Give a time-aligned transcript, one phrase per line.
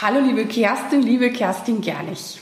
[0.00, 2.40] Hallo liebe Kerstin, liebe Kerstin Gerlich.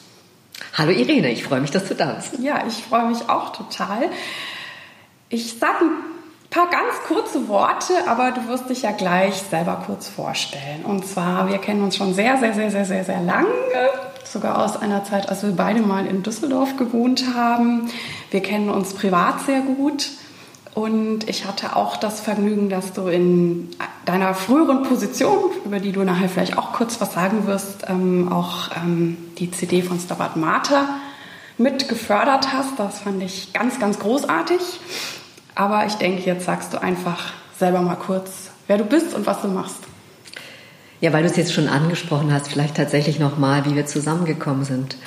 [0.74, 2.38] Hallo Irene, ich freue mich, dass du da bist.
[2.38, 4.10] Ja, ich freue mich auch total.
[5.30, 10.06] Ich sage ein paar ganz kurze Worte, aber du wirst dich ja gleich selber kurz
[10.06, 10.84] vorstellen.
[10.84, 13.48] Und zwar, wir kennen uns schon sehr, sehr, sehr, sehr, sehr, sehr lange,
[14.24, 17.88] sogar aus einer Zeit, als wir beide mal in Düsseldorf gewohnt haben.
[18.30, 20.10] Wir kennen uns privat sehr gut.
[20.76, 23.70] Und ich hatte auch das Vergnügen, dass du in
[24.04, 28.68] deiner früheren Position, über die du nachher vielleicht auch kurz was sagen wirst, ähm, auch
[28.76, 30.86] ähm, die CD von Stabat Mater
[31.56, 32.78] mit gefördert hast.
[32.78, 34.60] Das fand ich ganz, ganz großartig.
[35.54, 39.40] Aber ich denke, jetzt sagst du einfach selber mal kurz, wer du bist und was
[39.40, 39.78] du machst.
[41.00, 44.98] Ja, weil du es jetzt schon angesprochen hast, vielleicht tatsächlich nochmal, wie wir zusammengekommen sind.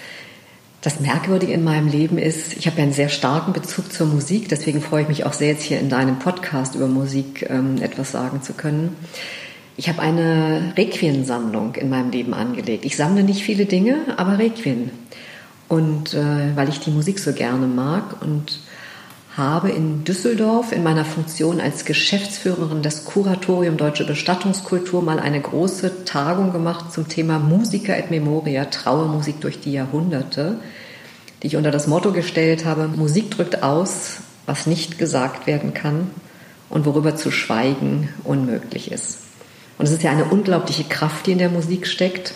[0.81, 4.47] Das Merkwürdige in meinem Leben ist, ich habe ja einen sehr starken Bezug zur Musik,
[4.47, 8.11] deswegen freue ich mich auch sehr, jetzt hier in deinem Podcast über Musik ähm, etwas
[8.11, 8.95] sagen zu können.
[9.75, 12.85] Ich habe eine Requien-Sammlung in meinem Leben angelegt.
[12.85, 14.91] Ich sammle nicht viele Dinge, aber Requien.
[15.67, 18.59] Und äh, weil ich die Musik so gerne mag und
[19.40, 26.04] habe in Düsseldorf in meiner Funktion als Geschäftsführerin des Kuratorium Deutsche Bestattungskultur mal eine große
[26.06, 30.60] Tagung gemacht zum Thema Musiker et Memoria, Trauermusik durch die Jahrhunderte,
[31.42, 36.12] die ich unter das Motto gestellt habe, Musik drückt aus, was nicht gesagt werden kann
[36.70, 39.20] und worüber zu schweigen unmöglich ist.
[39.78, 42.34] Und es ist ja eine unglaubliche Kraft, die in der Musik steckt.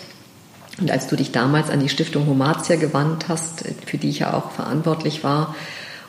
[0.80, 4.32] Und als du dich damals an die Stiftung Homatia gewandt hast, für die ich ja
[4.32, 5.54] auch verantwortlich war,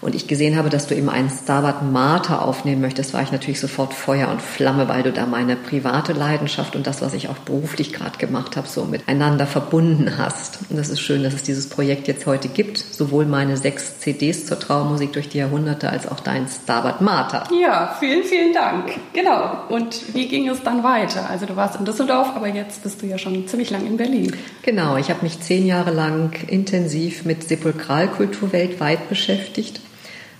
[0.05, 3.59] und ich gesehen habe, dass du eben einen Starbuck Martha aufnehmen möchtest, war ich natürlich
[3.59, 7.37] sofort Feuer und Flamme, weil du da meine private Leidenschaft und das, was ich auch
[7.37, 10.59] beruflich gerade gemacht habe, so miteinander verbunden hast.
[10.69, 12.77] Und das ist schön, dass es dieses Projekt jetzt heute gibt.
[12.77, 17.45] Sowohl meine sechs CDs zur Trauermusik durch die Jahrhunderte als auch dein Starbuck Martha.
[17.59, 18.91] Ja, vielen, vielen Dank.
[19.13, 19.63] Genau.
[19.69, 21.27] Und wie ging es dann weiter?
[21.31, 24.35] Also du warst in Düsseldorf, aber jetzt bist du ja schon ziemlich lang in Berlin.
[24.61, 24.97] Genau.
[24.97, 29.81] Ich habe mich zehn Jahre lang intensiv mit Sepulkralkultur weltweit beschäftigt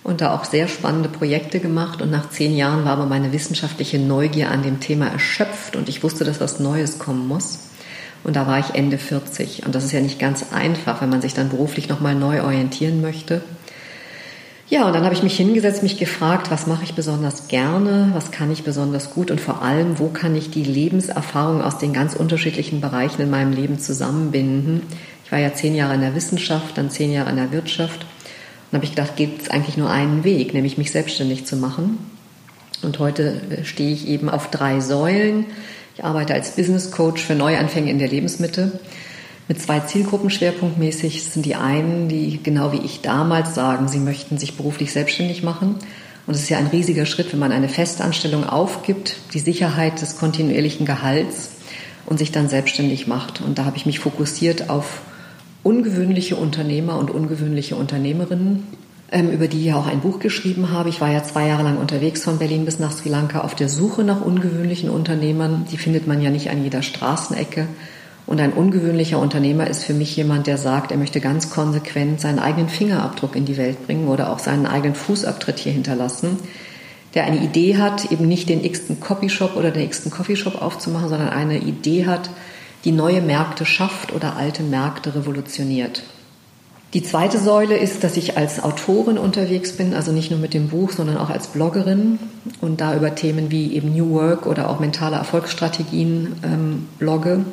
[0.06, 2.00] und da auch sehr spannende Projekte gemacht.
[2.00, 6.04] Und nach zehn Jahren war aber meine wissenschaftliche Neugier an dem Thema erschöpft und ich
[6.04, 7.60] wusste, dass was Neues kommen muss.
[8.24, 9.66] Und da war ich Ende 40.
[9.66, 13.02] Und das ist ja nicht ganz einfach, wenn man sich dann beruflich nochmal neu orientieren
[13.02, 13.42] möchte.
[14.70, 18.30] Ja, und dann habe ich mich hingesetzt, mich gefragt, was mache ich besonders gerne, was
[18.30, 22.16] kann ich besonders gut und vor allem, wo kann ich die Lebenserfahrung aus den ganz
[22.16, 24.82] unterschiedlichen Bereichen in meinem Leben zusammenbinden.
[25.24, 28.06] Ich war ja zehn Jahre in der Wissenschaft, dann zehn Jahre in der Wirtschaft
[28.76, 31.98] dann habe ich gedacht, gibt es eigentlich nur einen Weg, nämlich mich selbstständig zu machen.
[32.82, 35.46] Und heute äh, stehe ich eben auf drei Säulen.
[35.96, 38.78] Ich arbeite als Business Coach für Neuanfänge in der Lebensmitte
[39.48, 41.24] mit zwei Zielgruppen schwerpunktmäßig.
[41.24, 45.42] Das sind die einen, die genau wie ich damals sagen, sie möchten sich beruflich selbstständig
[45.42, 45.76] machen.
[46.28, 50.18] Und es ist ja ein riesiger Schritt, wenn man eine Festanstellung aufgibt, die Sicherheit des
[50.18, 51.52] kontinuierlichen Gehalts
[52.08, 53.40] und sich dann selbstständig macht.
[53.40, 55.00] Und da habe ich mich fokussiert auf
[55.66, 58.68] ungewöhnliche Unternehmer und ungewöhnliche Unternehmerinnen,
[59.12, 60.90] ähm, über die ich ja auch ein Buch geschrieben habe.
[60.90, 63.68] Ich war ja zwei Jahre lang unterwegs von Berlin bis nach Sri Lanka auf der
[63.68, 65.66] Suche nach ungewöhnlichen Unternehmern.
[65.72, 67.68] Die findet man ja nicht an jeder Straßenecke.
[68.28, 72.40] Und ein ungewöhnlicher Unternehmer ist für mich jemand, der sagt, er möchte ganz konsequent seinen
[72.40, 76.38] eigenen Fingerabdruck in die Welt bringen oder auch seinen eigenen Fußabtritt hier hinterlassen.
[77.16, 81.30] Der eine Idee hat, eben nicht den x-ten Copyshop oder den x-ten Coffeeshop aufzumachen, sondern
[81.30, 82.30] eine Idee hat,
[82.86, 86.04] die neue Märkte schafft oder alte Märkte revolutioniert.
[86.94, 90.70] Die zweite Säule ist, dass ich als Autorin unterwegs bin, also nicht nur mit dem
[90.70, 92.20] Buch, sondern auch als Bloggerin
[92.62, 97.44] und da über Themen wie eben New Work oder auch mentale Erfolgsstrategien ähm, blogge.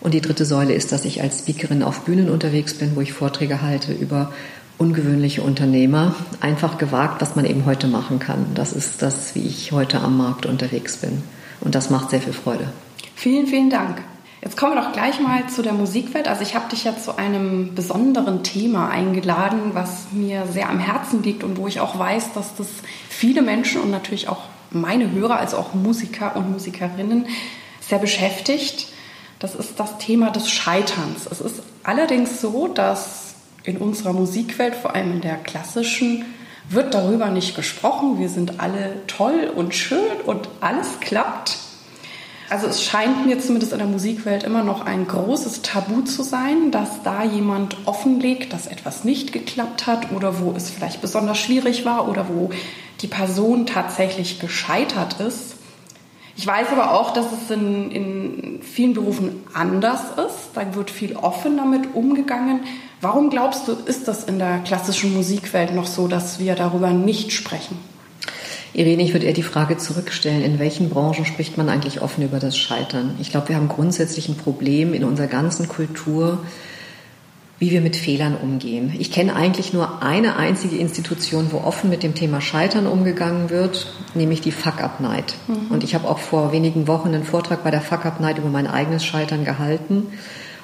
[0.00, 3.12] Und die dritte Säule ist, dass ich als Speakerin auf Bühnen unterwegs bin, wo ich
[3.12, 4.32] Vorträge halte über
[4.78, 6.14] ungewöhnliche Unternehmer.
[6.40, 8.46] Einfach gewagt, was man eben heute machen kann.
[8.54, 11.22] Das ist das, wie ich heute am Markt unterwegs bin.
[11.60, 12.68] Und das macht sehr viel Freude.
[13.16, 14.02] Vielen, vielen Dank.
[14.44, 16.28] Jetzt kommen wir doch gleich mal zu der Musikwelt.
[16.28, 21.22] Also ich habe dich ja zu einem besonderen Thema eingeladen, was mir sehr am Herzen
[21.22, 22.66] liegt und wo ich auch weiß, dass das
[23.08, 27.26] viele Menschen und natürlich auch meine Hörer, also auch Musiker und Musikerinnen,
[27.80, 28.88] sehr beschäftigt.
[29.38, 31.26] Das ist das Thema des Scheiterns.
[31.30, 36.26] Es ist allerdings so, dass in unserer Musikwelt, vor allem in der klassischen,
[36.68, 38.18] wird darüber nicht gesprochen.
[38.18, 41.56] Wir sind alle toll und schön und alles klappt.
[42.50, 46.70] Also es scheint mir zumindest in der Musikwelt immer noch ein großes Tabu zu sein,
[46.70, 51.84] dass da jemand offenlegt, dass etwas nicht geklappt hat oder wo es vielleicht besonders schwierig
[51.84, 52.50] war oder wo
[53.00, 55.56] die Person tatsächlich gescheitert ist.
[56.36, 60.50] Ich weiß aber auch, dass es in, in vielen Berufen anders ist.
[60.54, 62.60] Da wird viel offen damit umgegangen.
[63.00, 67.32] Warum glaubst du, ist das in der klassischen Musikwelt noch so, dass wir darüber nicht
[67.32, 67.78] sprechen?
[68.74, 72.40] Irene, ich würde eher die Frage zurückstellen, in welchen Branchen spricht man eigentlich offen über
[72.40, 73.14] das Scheitern?
[73.20, 76.40] Ich glaube, wir haben grundsätzlich ein Problem in unserer ganzen Kultur,
[77.60, 78.92] wie wir mit Fehlern umgehen.
[78.98, 83.92] Ich kenne eigentlich nur eine einzige Institution, wo offen mit dem Thema Scheitern umgegangen wird,
[84.14, 85.36] nämlich die Fuck Up Night.
[85.46, 85.70] Mhm.
[85.70, 88.48] Und ich habe auch vor wenigen Wochen einen Vortrag bei der Fuck Up Night über
[88.48, 90.08] mein eigenes Scheitern gehalten.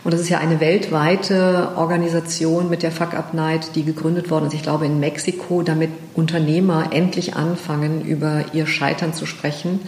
[0.03, 4.47] Und das ist ja eine weltweite Organisation mit der Fuck Up Night, die gegründet worden
[4.47, 9.81] ist, ich glaube in Mexiko, damit Unternehmer endlich anfangen, über ihr Scheitern zu sprechen,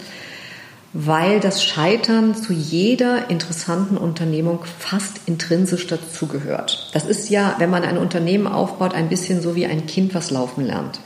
[0.93, 6.91] weil das Scheitern zu jeder interessanten Unternehmung fast intrinsisch dazugehört.
[6.93, 10.29] Das ist ja, wenn man ein Unternehmen aufbaut, ein bisschen so wie ein Kind, was
[10.29, 10.99] laufen lernt.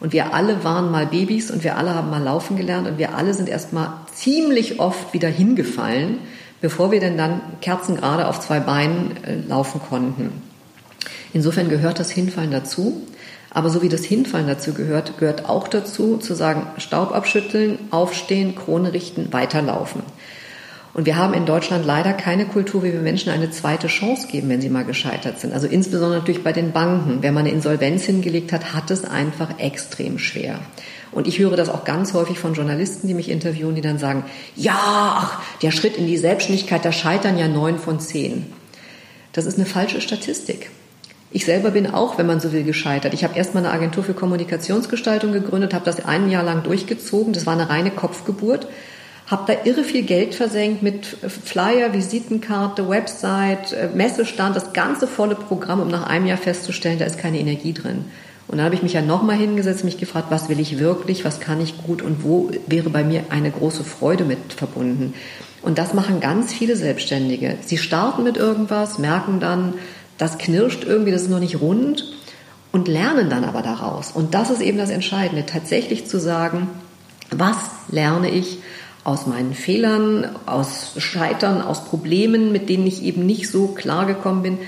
[0.00, 3.14] Und wir alle waren mal Babys und wir alle haben mal laufen gelernt und wir
[3.14, 6.18] alle sind erstmal ziemlich oft wieder hingefallen
[6.60, 10.42] bevor wir denn dann kerzengerade auf zwei Beinen äh, laufen konnten.
[11.32, 13.02] Insofern gehört das Hinfallen dazu.
[13.50, 18.56] Aber so wie das Hinfallen dazu gehört, gehört auch dazu, zu sagen, Staub abschütteln, aufstehen,
[18.56, 20.02] Krone richten, weiterlaufen.
[20.94, 24.48] Und wir haben in Deutschland leider keine Kultur, wie wir Menschen eine zweite Chance geben,
[24.48, 25.52] wenn sie mal gescheitert sind.
[25.52, 27.18] Also insbesondere natürlich bei den Banken.
[27.20, 30.60] Wer mal eine Insolvenz hingelegt hat, hat es einfach extrem schwer.
[31.10, 34.24] Und ich höre das auch ganz häufig von Journalisten, die mich interviewen, die dann sagen,
[34.54, 38.46] ja, ach, der Schritt in die Selbstständigkeit, da scheitern ja neun von zehn.
[39.32, 40.70] Das ist eine falsche Statistik.
[41.32, 43.14] Ich selber bin auch, wenn man so will, gescheitert.
[43.14, 47.32] Ich habe erstmal eine Agentur für Kommunikationsgestaltung gegründet, habe das ein Jahr lang durchgezogen.
[47.32, 48.68] Das war eine reine Kopfgeburt.
[49.26, 55.34] Habe da irre viel Geld versenkt mit Flyer, Visitenkarte, Website, äh, Messestand, das ganze volle
[55.34, 58.04] Programm, um nach einem Jahr festzustellen, da ist keine Energie drin.
[58.46, 61.40] Und dann habe ich mich ja nochmal hingesetzt, mich gefragt, was will ich wirklich, was
[61.40, 65.14] kann ich gut und wo wäre bei mir eine große Freude mit verbunden.
[65.62, 67.56] Und das machen ganz viele Selbstständige.
[67.64, 69.74] Sie starten mit irgendwas, merken dann,
[70.18, 72.12] das knirscht irgendwie, das ist noch nicht rund
[72.70, 74.10] und lernen dann aber daraus.
[74.12, 76.68] Und das ist eben das Entscheidende, tatsächlich zu sagen,
[77.30, 77.56] was
[77.88, 78.58] lerne ich
[79.04, 84.42] aus meinen Fehlern, aus Scheitern, aus Problemen, mit denen ich eben nicht so klar gekommen
[84.42, 84.58] bin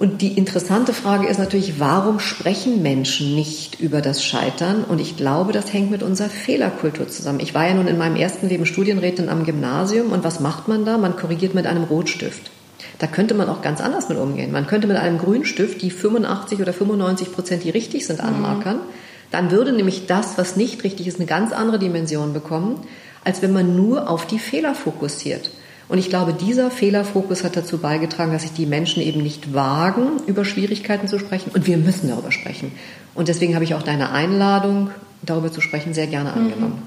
[0.00, 4.82] und die interessante Frage ist natürlich, warum sprechen Menschen nicht über das Scheitern?
[4.82, 7.40] Und ich glaube, das hängt mit unserer Fehlerkultur zusammen.
[7.40, 10.86] Ich war ja nun in meinem ersten Leben Studienrätin am Gymnasium und was macht man
[10.86, 10.96] da?
[10.96, 12.50] Man korrigiert mit einem Rotstift.
[12.98, 14.52] Da könnte man auch ganz anders mit umgehen.
[14.52, 18.76] Man könnte mit einem Grünstift die 85 oder 95 Prozent, die richtig sind, anmarkern.
[18.76, 19.30] Mhm.
[19.32, 22.80] Dann würde nämlich das, was nicht richtig ist, eine ganz andere Dimension bekommen,
[23.24, 25.50] als wenn man nur auf die Fehler fokussiert.
[25.88, 30.22] Und ich glaube, dieser Fehlerfokus hat dazu beigetragen, dass sich die Menschen eben nicht wagen,
[30.26, 31.50] über Schwierigkeiten zu sprechen.
[31.52, 32.70] Und wir müssen darüber sprechen.
[33.14, 34.90] Und deswegen habe ich auch deine Einladung,
[35.22, 36.80] darüber zu sprechen, sehr gerne angenommen.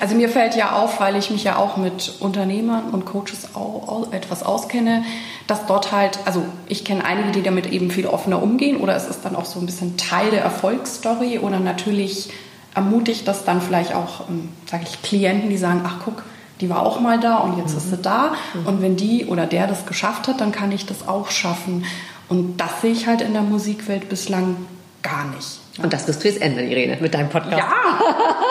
[0.00, 4.12] Also mir fällt ja auf, weil ich mich ja auch mit Unternehmern und Coaches auch
[4.12, 5.04] etwas auskenne,
[5.46, 9.06] dass dort halt, also ich kenne einige, die damit eben viel offener umgehen oder es
[9.06, 12.30] ist dann auch so ein bisschen Teil der Erfolgsstory oder natürlich
[12.76, 16.22] ermutigt das dann vielleicht auch, ähm, sage ich, Klienten, die sagen, ach guck,
[16.60, 17.78] die war auch mal da und jetzt mhm.
[17.78, 18.34] ist sie da.
[18.54, 18.66] Mhm.
[18.66, 21.84] Und wenn die oder der das geschafft hat, dann kann ich das auch schaffen.
[22.28, 24.56] Und das sehe ich halt in der Musikwelt bislang
[25.02, 25.60] gar nicht.
[25.82, 27.58] Und das wirst du jetzt ändern, Irene, mit deinem Podcast.
[27.58, 27.66] Ja,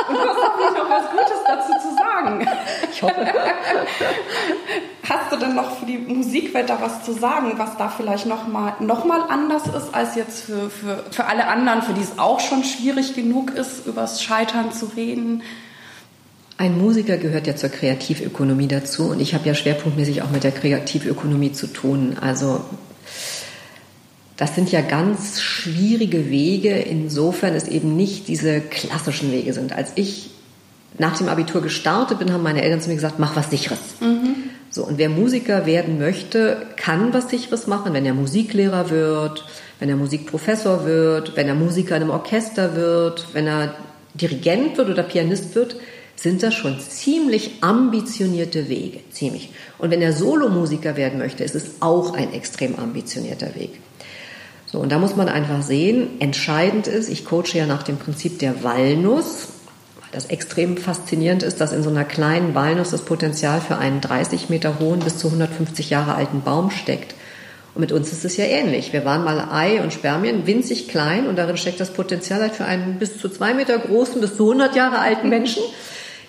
[0.08, 2.48] und du hast hoffentlich noch was Gutes dazu zu sagen.
[2.96, 3.14] Ich hoffe.
[5.10, 8.74] Hast du denn noch für die Musikwelt da was zu sagen, was da vielleicht nochmal
[8.80, 12.40] noch mal anders ist als jetzt für, für, für alle anderen, für die es auch
[12.40, 15.44] schon schwierig genug ist, über das Scheitern zu reden?
[16.58, 20.54] Ein Musiker gehört ja zur Kreativökonomie dazu und ich habe ja schwerpunktmäßig auch mit der
[20.54, 22.16] Kreativökonomie zu tun.
[22.22, 22.62] Also
[24.38, 29.74] das sind ja ganz schwierige Wege, insofern es eben nicht diese klassischen Wege sind.
[29.74, 30.32] Als ich
[30.98, 33.80] nach dem Abitur gestartet bin, haben meine Eltern zu mir gesagt, mach was Sicheres.
[34.00, 34.36] Mhm.
[34.70, 39.46] So, und wer Musiker werden möchte, kann was Sicheres machen, wenn er Musiklehrer wird,
[39.80, 43.76] wenn er Musikprofessor wird, wenn er Musiker in einem Orchester wird, wenn er
[44.14, 45.76] Dirigent wird oder Pianist wird
[46.16, 49.50] sind das schon ziemlich ambitionierte Wege, ziemlich.
[49.78, 53.80] Und wenn er Solomusiker werden möchte, ist es auch ein extrem ambitionierter Weg.
[54.66, 58.40] So, und da muss man einfach sehen, entscheidend ist, ich coache ja nach dem Prinzip
[58.40, 59.50] der Walnuss,
[60.16, 64.50] das extrem faszinierend ist, dass in so einer kleinen Walnuss das Potenzial für einen 30
[64.50, 67.16] Meter hohen bis zu 150 Jahre alten Baum steckt.
[67.74, 68.94] Und mit uns ist es ja ähnlich.
[68.94, 72.64] Wir waren mal Ei und Spermien, winzig klein und darin steckt das Potenzial halt für
[72.64, 75.62] einen bis zu zwei Meter großen, bis zu 100 Jahre alten Menschen.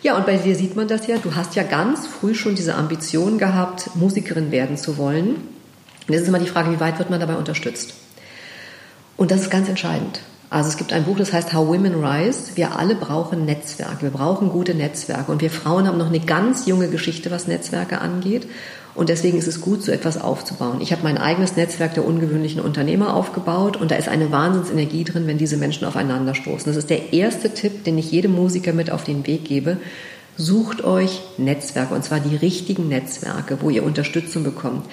[0.02, 1.18] Ja, und bei dir sieht man das ja.
[1.18, 5.36] Du hast ja ganz früh schon diese Ambition gehabt, Musikerin werden zu wollen.
[6.08, 7.94] Und jetzt ist immer die Frage, wie weit wird man dabei unterstützt?
[9.16, 10.20] Und das ist ganz entscheidend.
[10.48, 12.52] Also es gibt ein Buch, das heißt How Women Rise.
[12.54, 14.02] Wir alle brauchen Netzwerke.
[14.02, 15.32] Wir brauchen gute Netzwerke.
[15.32, 18.46] Und wir Frauen haben noch eine ganz junge Geschichte, was Netzwerke angeht.
[18.96, 20.80] Und deswegen ist es gut, so etwas aufzubauen.
[20.80, 25.26] Ich habe mein eigenes Netzwerk der ungewöhnlichen Unternehmer aufgebaut und da ist eine Wahnsinnsenergie drin,
[25.26, 26.64] wenn diese Menschen aufeinander stoßen.
[26.64, 29.76] Das ist der erste Tipp, den ich jedem Musiker mit auf den Weg gebe.
[30.38, 34.86] Sucht euch Netzwerke und zwar die richtigen Netzwerke, wo ihr Unterstützung bekommt.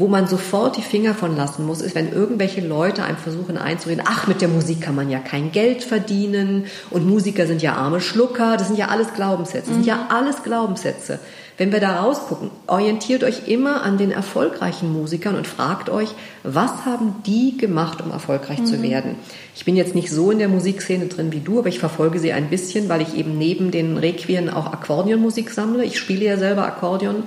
[0.00, 4.02] Wo man sofort die Finger von lassen muss, ist, wenn irgendwelche Leute einem versuchen einzureden,
[4.08, 8.00] ach, mit der Musik kann man ja kein Geld verdienen und Musiker sind ja arme
[8.00, 8.56] Schlucker.
[8.56, 9.66] Das sind ja alles Glaubenssätze.
[9.66, 10.04] Das sind ja mhm.
[10.08, 11.18] alles Glaubenssätze.
[11.58, 16.08] Wenn wir da rausgucken, orientiert euch immer an den erfolgreichen Musikern und fragt euch,
[16.44, 18.66] was haben die gemacht, um erfolgreich mhm.
[18.66, 19.16] zu werden?
[19.54, 22.32] Ich bin jetzt nicht so in der Musikszene drin wie du, aber ich verfolge sie
[22.32, 25.84] ein bisschen, weil ich eben neben den Requien auch Akkordeonmusik sammle.
[25.84, 27.24] Ich spiele ja selber Akkordeon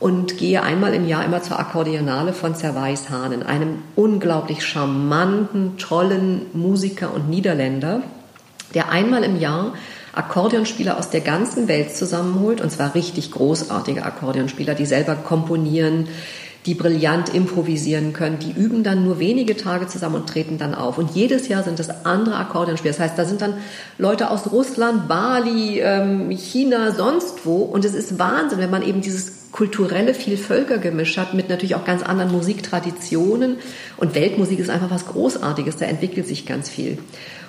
[0.00, 6.46] und gehe einmal im Jahr immer zur Akkordeonale von Zerweis Hahnen, einem unglaublich charmanten, tollen
[6.52, 8.02] Musiker und Niederländer,
[8.74, 9.72] der einmal im Jahr
[10.14, 16.08] Akkordeonspieler aus der ganzen Welt zusammenholt, und zwar richtig großartige Akkordeonspieler, die selber komponieren,
[16.66, 20.98] die brillant improvisieren können, die üben dann nur wenige Tage zusammen und treten dann auf.
[20.98, 22.92] Und jedes Jahr sind das andere Akkordeonspieler.
[22.92, 23.54] Das heißt, da sind dann
[23.96, 27.58] Leute aus Russland, Bali, ähm, China, sonst wo.
[27.58, 32.02] Und es ist Wahnsinn, wenn man eben dieses kulturelle Vielvölkergemisch hat mit natürlich auch ganz
[32.02, 33.56] anderen Musiktraditionen.
[33.96, 36.98] Und Weltmusik ist einfach was Großartiges, da entwickelt sich ganz viel.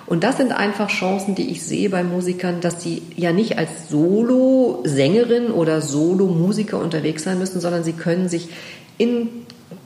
[0.06, 3.88] Und das sind einfach Chancen, die ich sehe bei Musikern, dass sie ja nicht als
[3.90, 8.48] Solo-Sängerin oder Solo-Musiker unterwegs sein müssen, sondern sie können sich
[8.98, 9.28] in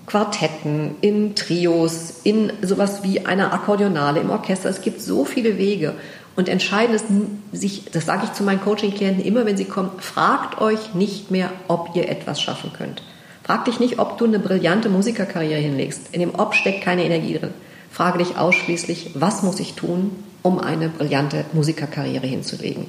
[0.06, 4.70] Quartetten, in Trios, in sowas wie einer Akkordeonale im Orchester.
[4.70, 5.94] Es gibt so viele Wege.
[6.36, 7.06] Und entscheidend ist,
[7.52, 11.50] sich, das sage ich zu meinen Coaching-Klienten immer, wenn sie kommen, fragt euch nicht mehr,
[11.68, 13.02] ob ihr etwas schaffen könnt.
[13.44, 16.08] Frag dich nicht, ob du eine brillante Musikerkarriere hinlegst.
[16.12, 17.54] In dem Ob steckt keine Energie drin
[17.94, 20.10] frage dich ausschließlich, was muss ich tun,
[20.42, 22.86] um eine brillante Musikerkarriere hinzulegen.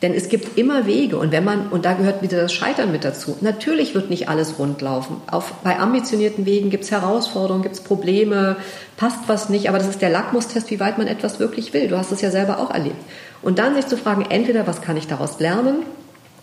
[0.00, 3.04] Denn es gibt immer Wege und wenn man, und da gehört wieder das Scheitern mit
[3.04, 5.16] dazu, natürlich wird nicht alles rundlaufen.
[5.28, 8.56] Auf, bei ambitionierten Wegen gibt es Herausforderungen, gibt es Probleme,
[8.96, 11.88] passt was nicht, aber das ist der Lackmustest, wie weit man etwas wirklich will.
[11.88, 12.96] Du hast es ja selber auch erlebt.
[13.42, 15.82] Und dann sich zu fragen, entweder was kann ich daraus lernen,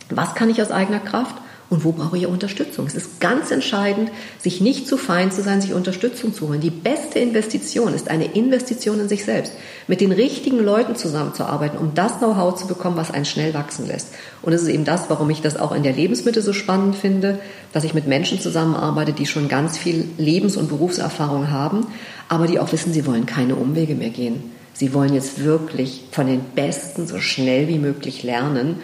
[0.10, 1.36] was kann ich aus eigener Kraft
[1.68, 2.86] und wo brauche ich Unterstützung?
[2.86, 6.62] Es ist ganz entscheidend, sich nicht zu fein zu sein, sich Unterstützung zu holen.
[6.62, 9.54] Die beste Investition ist eine Investition in sich selbst,
[9.88, 14.10] mit den richtigen Leuten zusammenzuarbeiten, um das Know-how zu bekommen, was einen schnell wachsen lässt.
[14.44, 17.40] Und es ist eben das, warum ich das auch in der Lebensmittel so spannend finde,
[17.74, 21.88] dass ich mit Menschen zusammenarbeite, die schon ganz viel Lebens- und Berufserfahrung haben,
[22.30, 24.52] aber die auch wissen, sie wollen keine Umwege mehr gehen.
[24.74, 28.82] Sie wollen jetzt wirklich von den Besten so schnell wie möglich lernen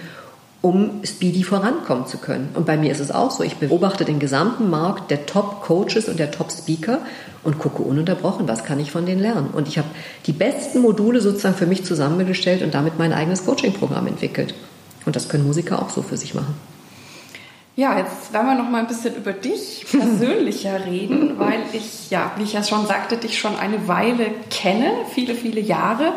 [0.62, 2.50] um speedy vorankommen zu können.
[2.54, 3.44] Und bei mir ist es auch so.
[3.44, 7.00] Ich beobachte den gesamten Markt der Top-Coaches und der Top-Speaker
[7.44, 9.50] und gucke ununterbrochen, was kann ich von denen lernen.
[9.52, 9.88] Und ich habe
[10.28, 14.54] die besten Module sozusagen für mich zusammengestellt und damit mein eigenes Coaching-Programm entwickelt.
[15.08, 16.54] Und das können Musiker auch so für sich machen.
[17.76, 22.32] Ja, jetzt werden wir noch mal ein bisschen über dich persönlicher reden, weil ich, ja,
[22.38, 26.14] wie ich ja schon sagte, dich schon eine Weile kenne, viele, viele Jahre.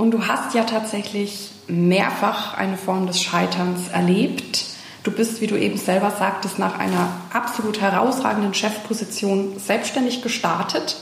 [0.00, 4.64] Und du hast ja tatsächlich mehrfach eine Form des Scheiterns erlebt.
[5.02, 10.96] Du bist, wie du eben selber sagtest, nach einer absolut herausragenden Chefposition selbstständig gestartet.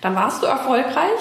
[0.00, 1.18] Dann warst du erfolgreich,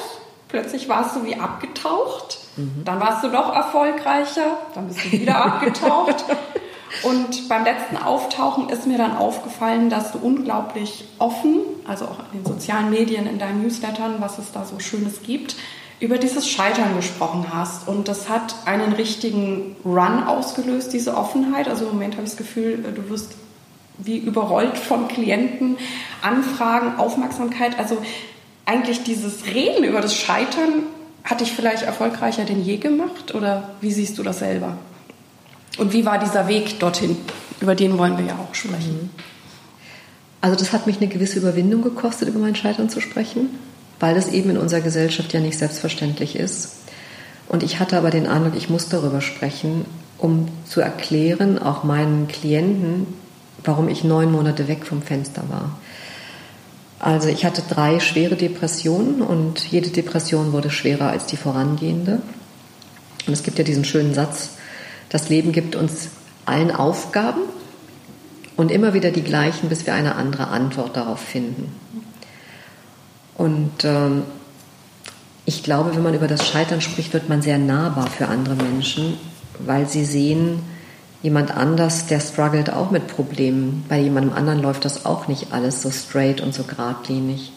[0.50, 2.42] plötzlich warst du wie abgetaucht.
[2.58, 2.84] Mhm.
[2.86, 6.26] Dann warst du noch erfolgreicher, dann bist du wieder abgetaucht.
[7.02, 12.44] Und beim letzten Auftauchen ist mir dann aufgefallen, dass du unglaublich offen, also auch in
[12.44, 15.56] den sozialen Medien, in deinen Newslettern, was es da so Schönes gibt,
[16.00, 17.88] über dieses Scheitern gesprochen hast.
[17.88, 21.68] Und das hat einen richtigen Run ausgelöst, diese Offenheit.
[21.68, 23.36] Also im Moment habe ich das Gefühl, äh, du wirst
[23.98, 25.78] wie überrollt von Klienten,
[26.22, 27.80] Anfragen, Aufmerksamkeit.
[27.80, 27.98] Also
[28.66, 30.84] eigentlich dieses Reden über das Scheitern
[31.24, 33.34] hat dich vielleicht erfolgreicher denn je gemacht?
[33.34, 34.78] Oder wie siehst du das selber?
[35.78, 37.18] Und wie war dieser Weg dorthin?
[37.62, 39.10] Über den wollen wir ja auch sprechen.
[40.42, 43.50] Also das hat mich eine gewisse Überwindung gekostet, über mein Scheitern zu sprechen
[44.00, 46.78] weil das eben in unserer Gesellschaft ja nicht selbstverständlich ist.
[47.48, 49.86] Und ich hatte aber den Eindruck, ich muss darüber sprechen,
[50.18, 53.08] um zu erklären, auch meinen Klienten,
[53.64, 55.78] warum ich neun Monate weg vom Fenster war.
[57.00, 62.22] Also ich hatte drei schwere Depressionen und jede Depression wurde schwerer als die vorangehende.
[63.28, 64.52] Und es gibt ja diesen schönen Satz,
[65.10, 66.10] das Leben gibt uns
[66.46, 67.42] allen Aufgaben
[68.56, 71.72] und immer wieder die gleichen, bis wir eine andere Antwort darauf finden.
[73.38, 74.24] Und ähm,
[75.46, 79.18] ich glaube, wenn man über das Scheitern spricht, wird man sehr nahbar für andere Menschen,
[79.60, 80.60] weil sie sehen,
[81.22, 83.84] jemand anders, der struggelt auch mit Problemen.
[83.90, 87.52] Bei jemandem anderen läuft das auch nicht alles so straight und so geradlinig.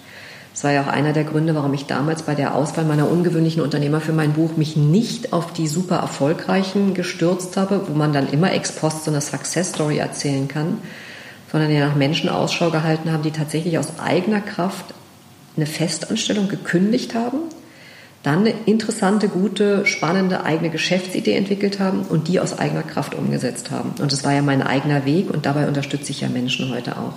[0.53, 3.63] Das war ja auch einer der Gründe, warum ich damals bei der Auswahl meiner ungewöhnlichen
[3.63, 8.29] Unternehmer für mein Buch mich nicht auf die super erfolgreichen gestürzt habe, wo man dann
[8.29, 10.79] immer ex post so eine Success Story erzählen kann,
[11.53, 14.95] sondern die nach Menschen Ausschau gehalten haben, die tatsächlich aus eigener Kraft
[15.59, 17.39] eine Festanstellung gekündigt haben,
[18.23, 23.71] dann eine interessante, gute, spannende eigene Geschäftsidee entwickelt haben und die aus eigener Kraft umgesetzt
[23.71, 23.93] haben.
[24.01, 27.15] Und das war ja mein eigener Weg und dabei unterstütze ich ja Menschen heute auch.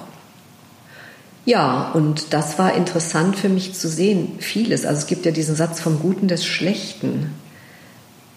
[1.44, 4.86] Ja, und das war interessant für mich zu sehen, vieles.
[4.86, 7.32] Also es gibt ja diesen Satz vom Guten des Schlechten.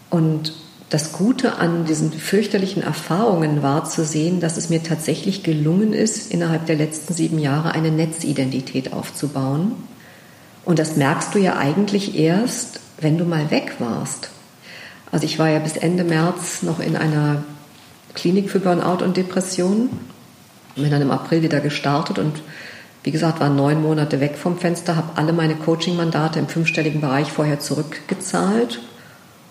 [0.09, 0.55] Und
[0.89, 6.33] das Gute an diesen fürchterlichen Erfahrungen war zu sehen, dass es mir tatsächlich gelungen ist,
[6.33, 9.73] innerhalb der letzten sieben Jahre eine Netzidentität aufzubauen.
[10.65, 14.31] Und das merkst du ja eigentlich erst, wenn du mal weg warst.
[15.13, 17.45] Also ich war ja bis Ende März noch in einer
[18.15, 19.91] Klinik für Burnout und Depression,
[20.77, 22.43] bin dann im April wieder gestartet und
[23.03, 27.31] wie gesagt, war neun Monate weg vom Fenster, habe alle meine Coaching-Mandate im fünfstelligen Bereich
[27.31, 28.81] vorher zurückgezahlt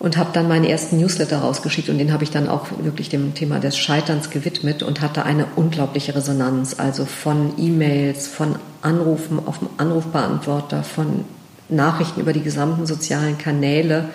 [0.04, 3.34] und habe dann meinen ersten Newsletter rausgeschickt und den habe ich dann auch wirklich dem
[3.34, 9.58] Thema des Scheiterns gewidmet und hatte eine unglaubliche Resonanz, also von E-Mails, von Anrufen auf
[9.58, 11.26] dem Anrufbeantworter, von
[11.70, 14.10] Nachrichten über die gesamten sozialen Kanäle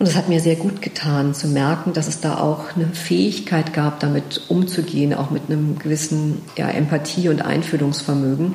[0.00, 3.74] und es hat mir sehr gut getan zu merken, dass es da auch eine Fähigkeit
[3.74, 8.54] gab, damit umzugehen, auch mit einem gewissen ja, Empathie und Einfühlungsvermögen.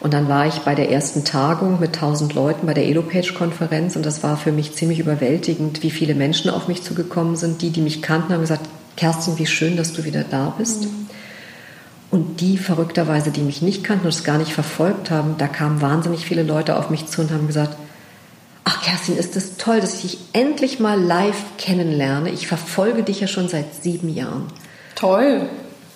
[0.00, 4.06] Und dann war ich bei der ersten Tagung mit 1000 Leuten bei der Elopage-Konferenz und
[4.06, 7.62] das war für mich ziemlich überwältigend, wie viele Menschen auf mich zugekommen sind.
[7.62, 10.82] Die, die mich kannten, haben gesagt, Kerstin, wie schön, dass du wieder da bist.
[10.82, 11.08] Mhm.
[12.10, 15.80] Und die verrückterweise, die mich nicht kannten und es gar nicht verfolgt haben, da kamen
[15.80, 17.76] wahnsinnig viele Leute auf mich zu und haben gesagt,
[18.70, 22.28] Ach, Kerstin, ist es das toll, dass ich dich endlich mal live kennenlerne.
[22.30, 24.44] Ich verfolge dich ja schon seit sieben Jahren.
[24.94, 25.48] Toll.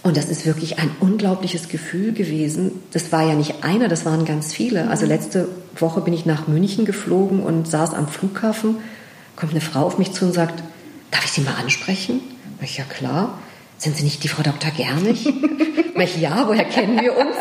[0.02, 2.72] Und das ist wirklich ein unglaubliches Gefühl gewesen.
[2.90, 4.88] Das war ja nicht einer, das waren ganz viele.
[4.88, 8.78] Also letzte Woche bin ich nach München geflogen und saß am Flughafen.
[9.36, 10.62] Kommt eine Frau auf mich zu und sagt,
[11.12, 12.20] darf ich Sie mal ansprechen?
[12.60, 13.38] Ich, ja klar.
[13.78, 14.72] Sind Sie nicht die Frau Dr.
[14.72, 15.26] Gernig?
[15.96, 17.36] ich, ja, woher kennen wir uns?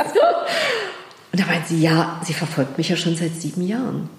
[1.32, 4.10] Und da meint sie, ja, sie verfolgt mich ja schon seit sieben Jahren.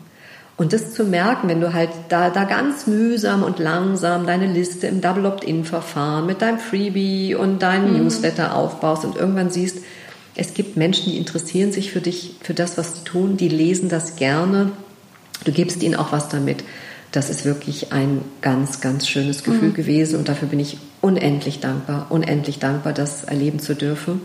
[0.62, 4.87] Und das zu merken, wenn du halt da, da ganz mühsam und langsam deine Liste
[4.87, 8.04] im Double Opt-in-Verfahren mit deinem Freebie und deinem mhm.
[8.04, 9.78] Newsletter aufbaust und irgendwann siehst,
[10.37, 13.88] es gibt Menschen, die interessieren sich für dich, für das, was sie tun, die lesen
[13.88, 14.70] das gerne.
[15.44, 16.62] Du gibst ihnen auch was damit.
[17.11, 19.75] Das ist wirklich ein ganz, ganz schönes Gefühl mhm.
[19.75, 24.20] gewesen und dafür bin ich unendlich dankbar, unendlich dankbar, das erleben zu dürfen.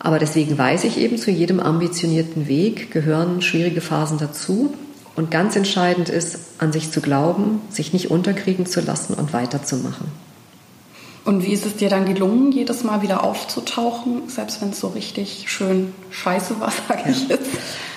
[0.00, 4.74] Aber deswegen weiß ich eben, zu jedem ambitionierten Weg gehören schwierige Phasen dazu.
[5.16, 10.06] Und ganz entscheidend ist, an sich zu glauben, sich nicht unterkriegen zu lassen und weiterzumachen.
[11.26, 14.88] Und wie ist es dir dann gelungen, jedes Mal wieder aufzutauchen, selbst wenn es so
[14.88, 17.50] richtig schön scheiße war, sage ich jetzt?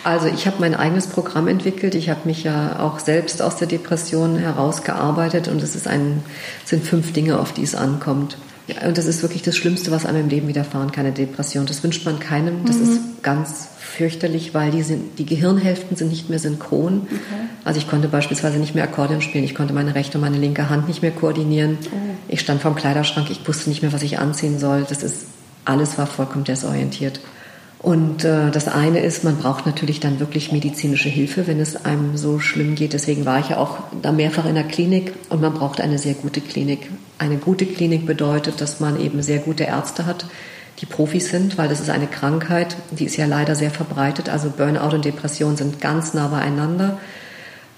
[0.03, 1.93] Also ich habe mein eigenes Programm entwickelt.
[1.93, 6.23] Ich habe mich ja auch selbst aus der Depression herausgearbeitet und es ein,
[6.65, 8.37] sind fünf Dinge, auf die es ankommt.
[8.65, 11.67] Ja, und das ist wirklich das Schlimmste, was einem im Leben widerfahren kann, eine Depression.
[11.67, 12.65] Das wünscht man keinem.
[12.65, 12.83] Das mhm.
[12.83, 17.01] ist ganz fürchterlich, weil die, sind, die Gehirnhälften sind nicht mehr synchron.
[17.03, 17.19] Okay.
[17.63, 19.43] Also ich konnte beispielsweise nicht mehr Akkordeon spielen.
[19.43, 21.77] Ich konnte meine rechte und meine linke Hand nicht mehr koordinieren.
[21.91, 21.95] Oh.
[22.27, 23.29] Ich stand vorm Kleiderschrank.
[23.29, 24.85] Ich wusste nicht mehr, was ich anziehen soll.
[24.87, 25.25] Das ist,
[25.65, 27.19] alles war vollkommen desorientiert.
[27.81, 32.17] Und äh, das eine ist, man braucht natürlich dann wirklich medizinische Hilfe, wenn es einem
[32.17, 32.91] so schlimm geht.
[32.91, 36.13] Deswegen war ich ja auch da mehrfach in der Klinik und man braucht eine sehr
[36.13, 36.91] gute Klinik.
[37.17, 40.25] Eine gute Klinik bedeutet, dass man eben sehr gute Ärzte hat,
[40.81, 44.29] die Profis sind, weil das ist eine Krankheit, die ist ja leider sehr verbreitet.
[44.29, 46.97] Also Burnout und Depression sind ganz nah beieinander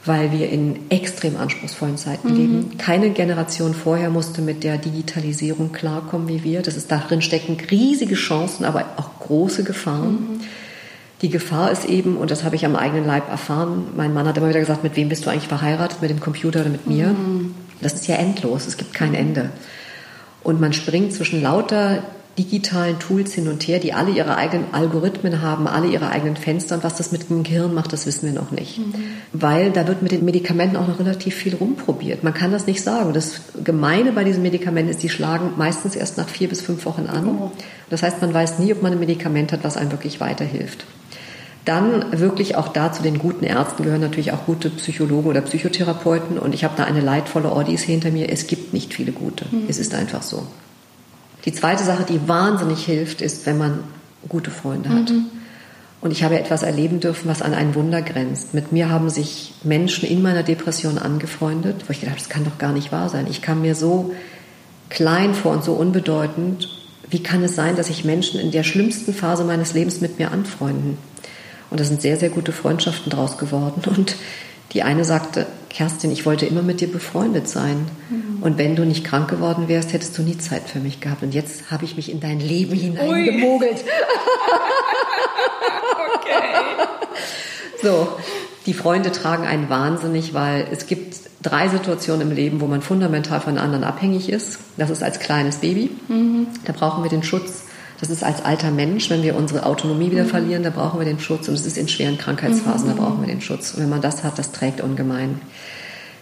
[0.05, 2.35] weil wir in extrem anspruchsvollen Zeiten mhm.
[2.35, 2.77] leben.
[2.77, 6.61] Keine Generation vorher musste mit der Digitalisierung klarkommen wie wir.
[6.61, 10.11] Das ist darin stecken riesige Chancen, aber auch große Gefahren.
[10.11, 10.39] Mhm.
[11.21, 14.37] Die Gefahr ist eben, und das habe ich am eigenen Leib erfahren, mein Mann hat
[14.37, 17.09] immer wieder gesagt, mit wem bist du eigentlich verheiratet, mit dem Computer oder mit mir?
[17.09, 17.53] Mhm.
[17.79, 19.51] Das ist ja endlos, es gibt kein Ende.
[20.41, 22.01] Und man springt zwischen lauter
[22.41, 26.75] digitalen Tools hin und her, die alle ihre eigenen Algorithmen haben, alle ihre eigenen Fenster.
[26.75, 28.79] Und was das mit dem Gehirn macht, das wissen wir noch nicht.
[28.79, 28.93] Mhm.
[29.31, 32.23] Weil da wird mit den Medikamenten auch noch relativ viel rumprobiert.
[32.23, 33.13] Man kann das nicht sagen.
[33.13, 37.05] Das Gemeine bei diesen Medikamenten ist, die schlagen meistens erst nach vier bis fünf Wochen
[37.07, 37.27] an.
[37.27, 37.51] Oh.
[37.89, 40.85] Das heißt, man weiß nie, ob man ein Medikament hat, was einem wirklich weiterhilft.
[41.63, 46.39] Dann wirklich auch da zu den guten Ärzten gehören natürlich auch gute Psychologen oder Psychotherapeuten.
[46.39, 48.31] Und ich habe da eine leidvolle Odyssee hinter mir.
[48.31, 49.45] Es gibt nicht viele gute.
[49.51, 49.65] Mhm.
[49.67, 50.47] Es ist einfach so.
[51.45, 53.79] Die zweite Sache, die wahnsinnig hilft, ist, wenn man
[54.29, 55.09] gute Freunde hat.
[55.09, 55.25] Mhm.
[56.01, 58.53] Und ich habe etwas erleben dürfen, was an ein Wunder grenzt.
[58.53, 62.43] Mit mir haben sich Menschen in meiner Depression angefreundet, wo ich gedacht habe, das kann
[62.43, 63.27] doch gar nicht wahr sein.
[63.29, 64.13] Ich kam mir so
[64.89, 66.69] klein vor und so unbedeutend.
[67.09, 70.31] Wie kann es sein, dass sich Menschen in der schlimmsten Phase meines Lebens mit mir
[70.31, 70.97] anfreunden?
[71.69, 73.83] Und da sind sehr, sehr gute Freundschaften draus geworden.
[73.95, 74.15] Und
[74.73, 77.87] Die eine sagte, Kerstin, ich wollte immer mit dir befreundet sein.
[78.09, 78.30] Mhm.
[78.41, 81.21] Und wenn du nicht krank geworden wärst, hättest du nie Zeit für mich gehabt.
[81.21, 83.77] Und jetzt habe ich mich in dein Leben hineingemogelt.
[86.15, 86.43] okay.
[87.81, 88.07] So,
[88.65, 93.41] die Freunde tragen einen wahnsinnig, weil es gibt drei Situationen im Leben, wo man fundamental
[93.41, 94.59] von anderen abhängig ist.
[94.77, 95.91] Das ist als kleines Baby.
[96.07, 96.47] Mhm.
[96.65, 97.63] Da brauchen wir den Schutz.
[97.99, 100.29] Das ist als alter Mensch, wenn wir unsere Autonomie wieder mhm.
[100.29, 101.47] verlieren, da brauchen wir den Schutz.
[101.47, 102.95] Und es ist in schweren Krankheitsphasen, mhm.
[102.95, 103.75] da brauchen wir den Schutz.
[103.75, 105.39] Und wenn man das hat, das trägt ungemein.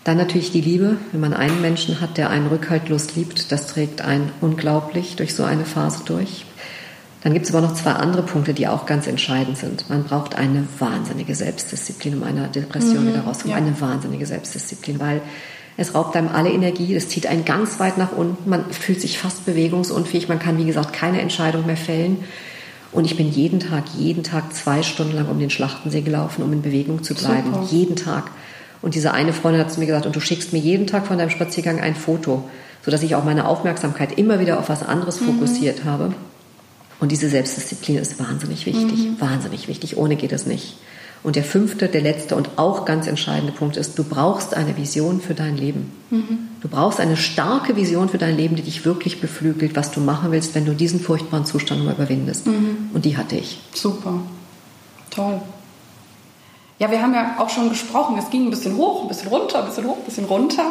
[0.09, 0.97] Dann natürlich die Liebe.
[1.11, 5.43] Wenn man einen Menschen hat, der einen rückhaltlos liebt, das trägt einen unglaublich durch so
[5.43, 6.45] eine Phase durch.
[7.21, 9.87] Dann gibt es aber noch zwei andere Punkte, die auch ganz entscheidend sind.
[9.87, 13.63] Man braucht eine wahnsinnige Selbstdisziplin, um einer Depression mhm, wieder rauszukommen.
[13.63, 13.63] Ja.
[13.63, 15.21] Eine wahnsinnige Selbstdisziplin, weil
[15.77, 19.19] es raubt einem alle Energie, es zieht einen ganz weit nach unten, man fühlt sich
[19.19, 22.23] fast bewegungsunfähig, man kann, wie gesagt, keine Entscheidung mehr fällen.
[22.91, 26.51] Und ich bin jeden Tag, jeden Tag zwei Stunden lang um den Schlachtensee gelaufen, um
[26.51, 27.53] in Bewegung zu bleiben.
[27.53, 27.67] Super.
[27.69, 28.31] Jeden Tag.
[28.81, 31.17] Und diese eine Freundin hat zu mir gesagt, und du schickst mir jeden Tag von
[31.17, 32.49] deinem Spaziergang ein Foto,
[32.83, 35.33] sodass ich auch meine Aufmerksamkeit immer wieder auf was anderes mhm.
[35.33, 36.13] fokussiert habe.
[36.99, 39.15] Und diese Selbstdisziplin ist wahnsinnig wichtig, mhm.
[39.19, 39.97] wahnsinnig wichtig.
[39.97, 40.77] Ohne geht es nicht.
[41.21, 45.19] Und der fünfte, der letzte und auch ganz entscheidende Punkt ist, du brauchst eine Vision
[45.19, 45.91] für dein Leben.
[46.09, 46.47] Mhm.
[46.61, 50.31] Du brauchst eine starke Vision für dein Leben, die dich wirklich beflügelt, was du machen
[50.31, 52.47] willst, wenn du diesen furchtbaren Zustand mal überwindest.
[52.47, 52.89] Mhm.
[52.93, 53.59] Und die hatte ich.
[53.73, 54.21] Super.
[55.09, 55.41] Toll.
[56.79, 59.59] Ja, wir haben ja auch schon gesprochen, es ging ein bisschen hoch, ein bisschen runter,
[59.59, 60.63] ein bisschen hoch, ein bisschen runter.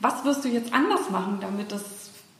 [0.00, 1.82] Was wirst du jetzt anders machen, damit das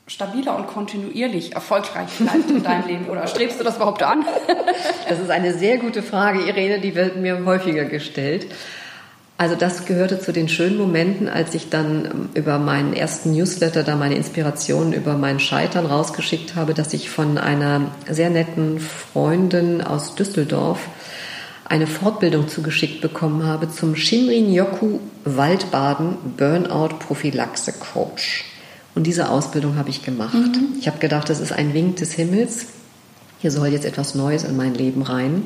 [0.07, 3.09] stabiler und kontinuierlich erfolgreich bleibt in deinem Leben?
[3.09, 4.24] Oder strebst du das überhaupt an?
[5.09, 8.46] das ist eine sehr gute Frage, Irene, die wird mir häufiger gestellt.
[9.37, 13.85] Also das gehörte zu den schönen Momenten, als ich dann ähm, über meinen ersten Newsletter
[13.85, 19.83] da meine Inspirationen über mein Scheitern rausgeschickt habe, dass ich von einer sehr netten Freundin
[19.83, 20.81] aus Düsseldorf
[21.68, 28.44] eine Fortbildung zugeschickt bekommen habe zum Shinrin Yoku Waldbaden Burnout Prophylaxe Coach.
[28.94, 30.35] Und diese Ausbildung habe ich gemacht.
[30.35, 30.76] Mhm.
[30.81, 32.66] Ich habe gedacht, das ist ein Wink des Himmels.
[33.40, 35.44] Hier soll jetzt etwas Neues in mein Leben rein.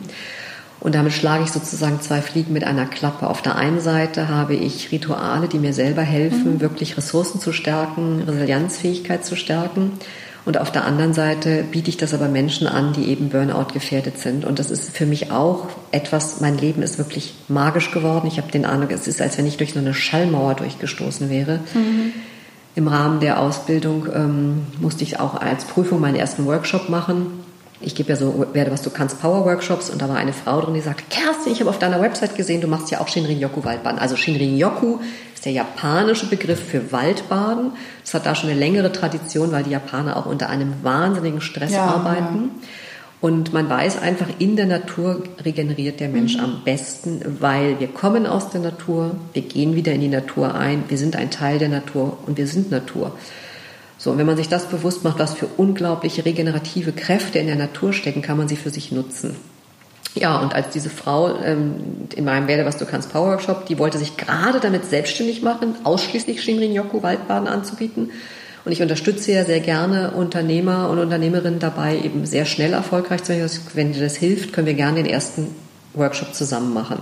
[0.81, 3.29] Und damit schlage ich sozusagen zwei Fliegen mit einer Klappe.
[3.29, 6.61] Auf der einen Seite habe ich Rituale, die mir selber helfen, mhm.
[6.61, 9.93] wirklich Ressourcen zu stärken, Resilienzfähigkeit zu stärken.
[10.45, 14.19] Und auf der anderen Seite biete ich das aber Menschen an, die eben Burnout gefährdet
[14.19, 14.45] sind.
[14.45, 18.27] Und das ist für mich auch etwas, mein Leben ist wirklich magisch geworden.
[18.27, 21.61] Ich habe den Eindruck, es ist, als wenn ich durch so eine Schallmauer durchgestoßen wäre.
[21.75, 22.13] Mhm.
[22.75, 27.27] Im Rahmen der Ausbildung ähm, musste ich auch als Prüfung meinen ersten Workshop machen.
[27.81, 30.61] Ich gebe ja so werde was du kannst Power Workshops und da war eine Frau
[30.61, 33.39] drin, die sagte, Kerstin, ich habe auf deiner Website gesehen, du machst ja auch Shinrin
[33.39, 33.99] Yoku Waldbaden.
[33.99, 34.99] Also Shinrin Yoku
[35.43, 37.73] ist der japanische Begriff für Waldbaden.
[38.05, 41.73] Das hat da schon eine längere Tradition, weil die Japaner auch unter einem wahnsinnigen Stress
[41.73, 42.51] ja, arbeiten.
[42.53, 42.69] Ja.
[43.21, 46.45] Und man weiß einfach, in der Natur regeneriert der Mensch mhm.
[46.45, 50.85] am besten, weil wir kommen aus der Natur, wir gehen wieder in die Natur ein,
[50.87, 53.13] wir sind ein Teil der Natur und wir sind Natur.
[53.99, 57.57] So, und wenn man sich das bewusst macht, was für unglaubliche regenerative Kräfte in der
[57.57, 59.35] Natur stecken, kann man sie für sich nutzen.
[60.15, 63.79] Ja, und als diese Frau ähm, in meinem Werde, was du kannst, Power Workshop, die
[63.79, 68.11] wollte sich gerade damit selbstständig machen, ausschließlich Shinrin Yoku Waldbaden anzubieten
[68.65, 73.33] und ich unterstütze ja sehr gerne Unternehmer und Unternehmerinnen dabei, eben sehr schnell erfolgreich zu
[73.33, 73.51] werden.
[73.75, 75.49] Wenn dir das hilft, können wir gerne den ersten
[75.95, 77.01] Workshop zusammen machen.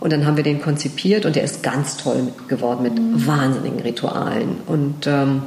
[0.00, 3.26] Und dann haben wir den konzipiert und der ist ganz toll geworden mit mhm.
[3.26, 4.58] wahnsinnigen Ritualen.
[4.66, 5.42] Und ähm,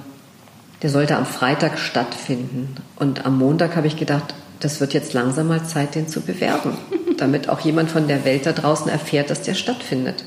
[0.84, 2.76] der sollte am Freitag stattfinden.
[2.98, 6.78] Und am Montag habe ich gedacht, das wird jetzt langsam mal Zeit, den zu bewerben,
[7.18, 10.24] damit auch jemand von der Welt da draußen erfährt, dass der stattfindet.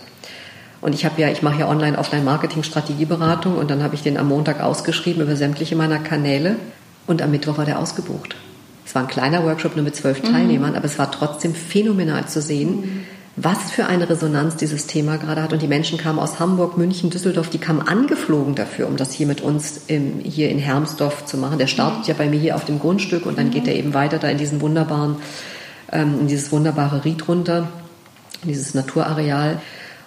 [0.80, 4.02] Und ich habe ja, ich mache ja online, offline Marketing, Strategieberatung und dann habe ich
[4.02, 6.56] den am Montag ausgeschrieben über sämtliche meiner Kanäle
[7.06, 8.36] und am Mittwoch war der ausgebucht.
[8.84, 10.32] Es war ein kleiner Workshop nur mit zwölf mhm.
[10.32, 13.00] Teilnehmern, aber es war trotzdem phänomenal zu sehen, mhm.
[13.36, 15.52] Was für eine Resonanz dieses Thema gerade hat.
[15.52, 19.26] Und die Menschen kamen aus Hamburg, München, Düsseldorf, die kamen angeflogen dafür, um das hier
[19.26, 21.58] mit uns im, hier in Hermsdorf zu machen.
[21.58, 24.18] Der startet ja bei mir hier auf dem Grundstück und dann geht er eben weiter
[24.18, 25.16] da in diesen wunderbaren,
[25.90, 27.68] ähm, in dieses wunderbare Ried runter,
[28.42, 29.60] in dieses Naturareal.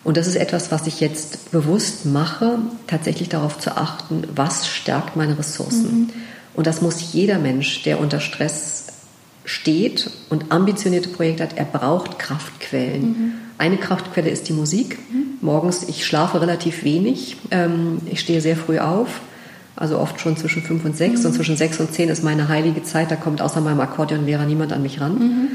[0.06, 5.18] Und das ist etwas, was ich jetzt bewusst mache, tatsächlich darauf zu achten, was stärkt
[5.18, 6.00] meine Ressourcen.
[6.00, 6.10] Mhm.
[6.54, 8.77] Und das muss jeder Mensch, der unter Stress
[9.48, 13.02] steht und ambitionierte Projekte hat, er braucht Kraftquellen.
[13.02, 13.34] Mhm.
[13.58, 15.00] Eine Kraftquelle ist die Musik.
[15.10, 15.38] Mhm.
[15.40, 17.38] Morgens, ich schlafe relativ wenig.
[17.50, 19.22] Ähm, ich stehe sehr früh auf,
[19.78, 21.24] also oft schon zwischen fünf und sechs.
[21.26, 21.36] Und mhm.
[21.38, 23.10] zwischen sechs und zehn ist meine heilige Zeit.
[23.10, 25.18] Da kommt außer meinem Akkordeonlehrer niemand an mich ran.
[25.18, 25.48] Mhm.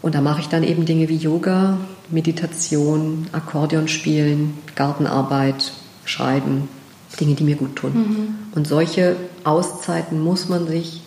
[0.00, 1.78] Und da mache ich dann eben Dinge wie Yoga,
[2.10, 5.72] Meditation, Akkordeon spielen, Gartenarbeit,
[6.04, 6.68] Schreiben,
[7.18, 7.92] Dinge, die mir gut tun.
[7.94, 8.28] Mhm.
[8.54, 11.02] Und solche Auszeiten muss man sich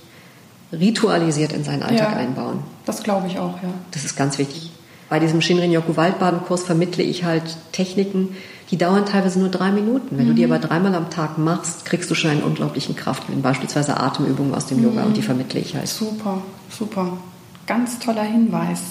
[0.72, 2.60] ritualisiert in seinen Alltag ja, einbauen.
[2.86, 3.70] Das glaube ich auch, ja.
[3.92, 4.72] Das ist ganz wichtig.
[5.10, 8.36] Bei diesem Shinrin-Yoku Waldbadenkurs vermittle ich halt Techniken,
[8.72, 10.18] die dauern teilweise nur drei Minuten.
[10.18, 10.30] Wenn mhm.
[10.30, 10.52] du die mhm.
[10.52, 13.42] aber dreimal am Tag machst, kriegst du schon einen unglaublichen Kraftgewinn.
[13.42, 14.86] Beispielsweise Atemübungen aus dem mhm.
[14.86, 15.88] Yoga und die vermittle ich halt.
[15.88, 17.18] Super, super.
[17.66, 18.82] Ganz toller Hinweis.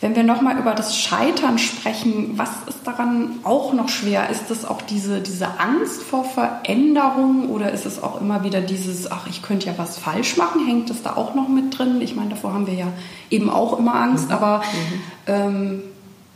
[0.00, 4.30] Wenn wir nochmal über das Scheitern sprechen, was ist daran auch noch schwer?
[4.30, 9.10] Ist es auch diese, diese Angst vor Veränderung oder ist es auch immer wieder dieses,
[9.10, 10.66] ach, ich könnte ja was falsch machen?
[10.66, 12.00] Hängt das da auch noch mit drin?
[12.00, 12.92] Ich meine, davor haben wir ja
[13.28, 14.34] eben auch immer Angst, mhm.
[14.34, 15.02] aber mhm.
[15.28, 15.82] Ähm,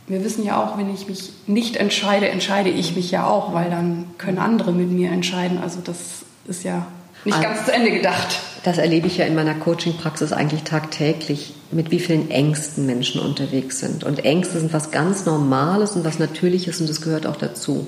[0.07, 3.69] wir wissen ja auch, wenn ich mich nicht entscheide, entscheide ich mich ja auch, weil
[3.69, 5.59] dann können andere mit mir entscheiden.
[5.59, 5.97] Also das
[6.45, 6.85] ist ja
[7.25, 8.39] nicht also, ganz zu Ende gedacht.
[8.63, 13.79] Das erlebe ich ja in meiner Coaching-Praxis eigentlich tagtäglich, mit wie vielen Ängsten Menschen unterwegs
[13.79, 14.03] sind.
[14.03, 17.87] Und Ängste sind was ganz Normales und was Natürliches und das gehört auch dazu.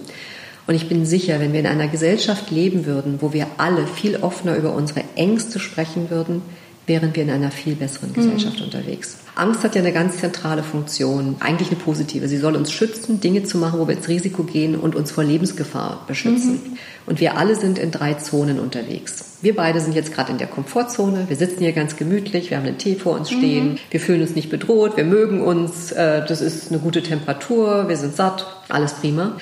[0.67, 4.17] Und ich bin sicher, wenn wir in einer Gesellschaft leben würden, wo wir alle viel
[4.17, 6.41] offener über unsere Ängste sprechen würden,
[6.87, 8.15] wären wir in einer viel besseren mhm.
[8.15, 8.65] Gesellschaft mhm.
[8.65, 9.17] unterwegs.
[9.35, 12.27] Angst hat ja eine ganz zentrale Funktion, eigentlich eine positive.
[12.27, 15.23] Sie soll uns schützen, Dinge zu machen, wo wir ins Risiko gehen und uns vor
[15.23, 16.53] Lebensgefahr beschützen.
[16.53, 16.77] Mhm.
[17.05, 19.37] Und wir alle sind in drei Zonen unterwegs.
[19.41, 21.25] Wir beide sind jetzt gerade in der Komfortzone.
[21.27, 23.79] Wir sitzen hier ganz gemütlich, wir haben einen Tee vor uns stehen, mhm.
[23.91, 27.97] wir fühlen uns nicht bedroht, wir mögen uns, äh, das ist eine gute Temperatur, wir
[27.97, 29.37] sind satt, alles prima.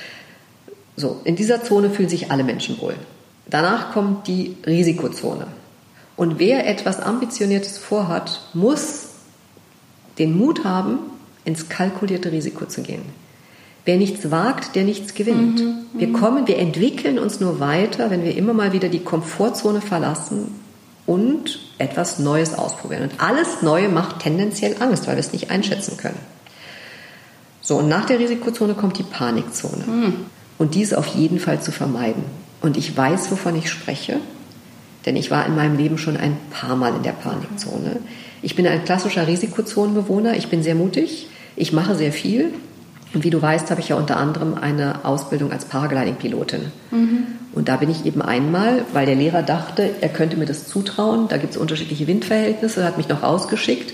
[0.96, 2.96] So, in dieser Zone fühlen sich alle Menschen wohl.
[3.50, 5.48] Danach kommt die Risikozone.
[6.16, 9.08] Und wer etwas Ambitioniertes vorhat, muss
[10.20, 11.00] den Mut haben,
[11.46, 13.02] ins kalkulierte Risiko zu gehen.
[13.86, 15.60] Wer nichts wagt, der nichts gewinnt.
[15.60, 16.14] Mhm, wir mhm.
[16.14, 20.56] kommen, wir entwickeln uns nur weiter, wenn wir immer mal wieder die Komfortzone verlassen
[21.06, 23.04] und etwas Neues ausprobieren.
[23.04, 26.20] Und alles Neue macht tendenziell Angst, weil wir es nicht einschätzen können.
[27.60, 29.84] So, und nach der Risikozone kommt die Panikzone.
[29.86, 30.14] Mhm.
[30.58, 32.24] Und die ist auf jeden Fall zu vermeiden.
[32.62, 34.20] Und ich weiß, wovon ich spreche.
[35.06, 37.98] Denn ich war in meinem Leben schon ein paar Mal in der Panikzone.
[38.42, 40.36] Ich bin ein klassischer Risikozonenbewohner.
[40.36, 41.28] Ich bin sehr mutig.
[41.56, 42.54] Ich mache sehr viel.
[43.14, 46.72] Und wie du weißt, habe ich ja unter anderem eine Ausbildung als Paragliding-Pilotin.
[46.92, 47.26] Mhm.
[47.54, 51.28] Und da bin ich eben einmal, weil der Lehrer dachte, er könnte mir das zutrauen.
[51.28, 53.94] Da gibt es unterschiedliche Windverhältnisse, hat mich noch rausgeschickt.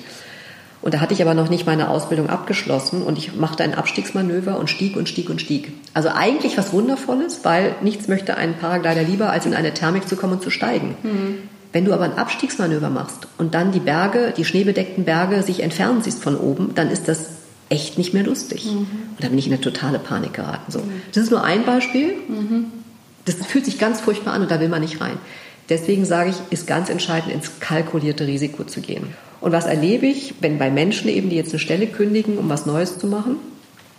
[0.82, 4.58] Und da hatte ich aber noch nicht meine Ausbildung abgeschlossen und ich machte ein Abstiegsmanöver
[4.58, 5.74] und stieg und stieg und stieg.
[5.94, 10.16] Also eigentlich was Wundervolles, weil nichts möchte ein Paraglider lieber, als in eine Thermik zu
[10.16, 10.96] kommen und zu steigen.
[11.04, 11.50] Mhm.
[11.74, 16.02] Wenn du aber ein Abstiegsmanöver machst und dann die Berge, die schneebedeckten Berge sich entfernen
[16.02, 17.26] siehst von oben, dann ist das
[17.68, 18.66] echt nicht mehr lustig.
[18.66, 18.78] Mhm.
[18.80, 20.72] Und da bin ich in eine totale Panik geraten.
[20.72, 20.80] So.
[20.80, 21.02] Mhm.
[21.14, 22.14] Das ist nur ein Beispiel.
[22.28, 22.66] Mhm.
[23.26, 25.18] Das fühlt sich ganz furchtbar an und da will man nicht rein.
[25.68, 29.14] Deswegen sage ich, ist ganz entscheidend, ins kalkulierte Risiko zu gehen.
[29.42, 32.66] Und was erlebe ich, wenn bei Menschen eben, die jetzt eine Stelle kündigen, um was
[32.66, 33.38] Neues zu machen?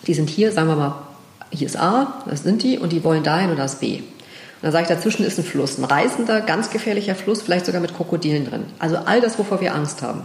[0.06, 1.02] Die sind hier, sagen wir mal,
[1.50, 3.96] hier ist A, das sind die, und die wollen dahin und das B.
[3.96, 4.02] Und
[4.62, 7.94] dann sage ich, dazwischen ist ein Fluss, ein reißender, ganz gefährlicher Fluss, vielleicht sogar mit
[7.94, 8.64] Krokodilen drin.
[8.78, 10.22] Also all das, wovor wir Angst haben.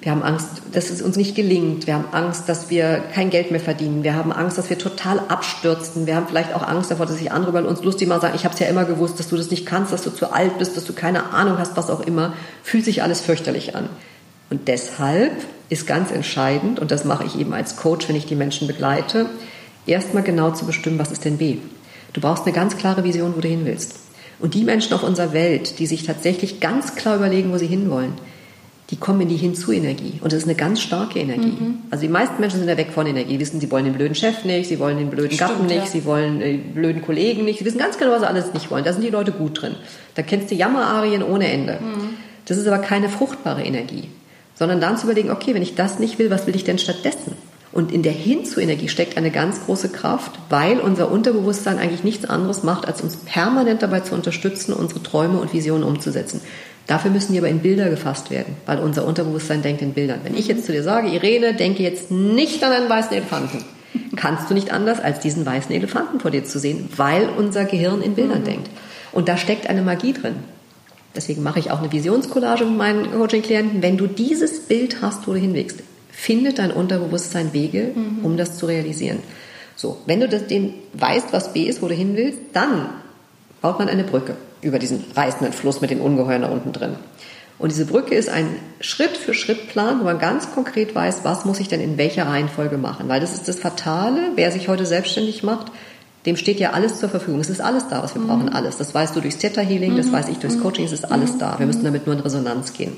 [0.00, 1.86] Wir haben Angst, dass es uns nicht gelingt.
[1.86, 4.02] Wir haben Angst, dass wir kein Geld mehr verdienen.
[4.02, 6.06] Wir haben Angst, dass wir total abstürzen.
[6.06, 8.44] Wir haben vielleicht auch Angst davor, dass sich andere über uns lustig mal sagen, ich
[8.44, 10.76] habe es ja immer gewusst, dass du das nicht kannst, dass du zu alt bist,
[10.76, 12.32] dass du keine Ahnung hast, was auch immer.
[12.64, 13.90] Fühlt sich alles fürchterlich an.
[14.52, 15.32] Und deshalb
[15.70, 19.24] ist ganz entscheidend, und das mache ich eben als Coach, wenn ich die Menschen begleite,
[19.86, 21.56] erstmal genau zu bestimmen, was ist denn B.
[22.12, 23.94] Du brauchst eine ganz klare Vision, wo du hin willst.
[24.40, 28.12] Und die Menschen auf unserer Welt, die sich tatsächlich ganz klar überlegen, wo sie hinwollen,
[28.90, 30.20] die kommen in die Hinzu-Energie.
[30.20, 31.56] Und das ist eine ganz starke Energie.
[31.58, 31.78] Mhm.
[31.90, 33.38] Also die meisten Menschen sind ja weg von Energie.
[33.38, 35.86] Wissen, sie wollen den blöden Chef nicht, sie wollen den blöden Stimmt, Gatten nicht, ja.
[35.86, 37.60] sie wollen den blöden Kollegen nicht.
[37.60, 38.84] Sie wissen ganz genau, was sie alles nicht wollen.
[38.84, 39.76] Da sind die Leute gut drin.
[40.14, 41.78] Da kennst du Jammerarien ohne Ende.
[41.80, 42.10] Mhm.
[42.44, 44.08] Das ist aber keine fruchtbare Energie
[44.54, 47.36] sondern dann zu überlegen, okay, wenn ich das nicht will, was will ich denn stattdessen?
[47.72, 52.62] Und in der Hinzu-Energie steckt eine ganz große Kraft, weil unser Unterbewusstsein eigentlich nichts anderes
[52.62, 56.42] macht, als uns permanent dabei zu unterstützen, unsere Träume und Visionen umzusetzen.
[56.86, 60.20] Dafür müssen die aber in Bilder gefasst werden, weil unser Unterbewusstsein denkt in Bildern.
[60.24, 63.64] Wenn ich jetzt zu dir sage, Irene, denke jetzt nicht an einen weißen Elefanten,
[64.16, 68.02] kannst du nicht anders, als diesen weißen Elefanten vor dir zu sehen, weil unser Gehirn
[68.02, 68.46] in Bildern mhm.
[68.46, 68.70] denkt.
[69.12, 70.34] Und da steckt eine Magie drin.
[71.14, 73.82] Deswegen mache ich auch eine Visionscollage mit meinen Coaching-Klienten.
[73.82, 78.24] Wenn du dieses Bild hast, wo du hinwegst, findet dein Unterbewusstsein Wege, mhm.
[78.24, 79.18] um das zu realisieren.
[79.76, 82.90] So, wenn du das, den weißt, was B ist, wo du hin willst, dann
[83.60, 86.96] baut man eine Brücke über diesen reißenden Fluss mit den Ungeheuern da unten drin.
[87.58, 91.80] Und diese Brücke ist ein Schritt-für-Schritt-Plan, wo man ganz konkret weiß, was muss ich denn
[91.80, 93.08] in welcher Reihenfolge machen.
[93.08, 95.70] Weil das ist das Fatale, wer sich heute selbstständig macht,
[96.26, 97.40] dem steht ja alles zur Verfügung.
[97.40, 98.26] Es ist alles da, was wir mhm.
[98.28, 98.76] brauchen, alles.
[98.76, 100.12] Das weißt du durchs Theta Healing, das mhm.
[100.12, 100.62] weiß ich durchs mhm.
[100.62, 101.58] Coaching, es ist alles da.
[101.58, 102.96] Wir müssen damit nur in Resonanz gehen.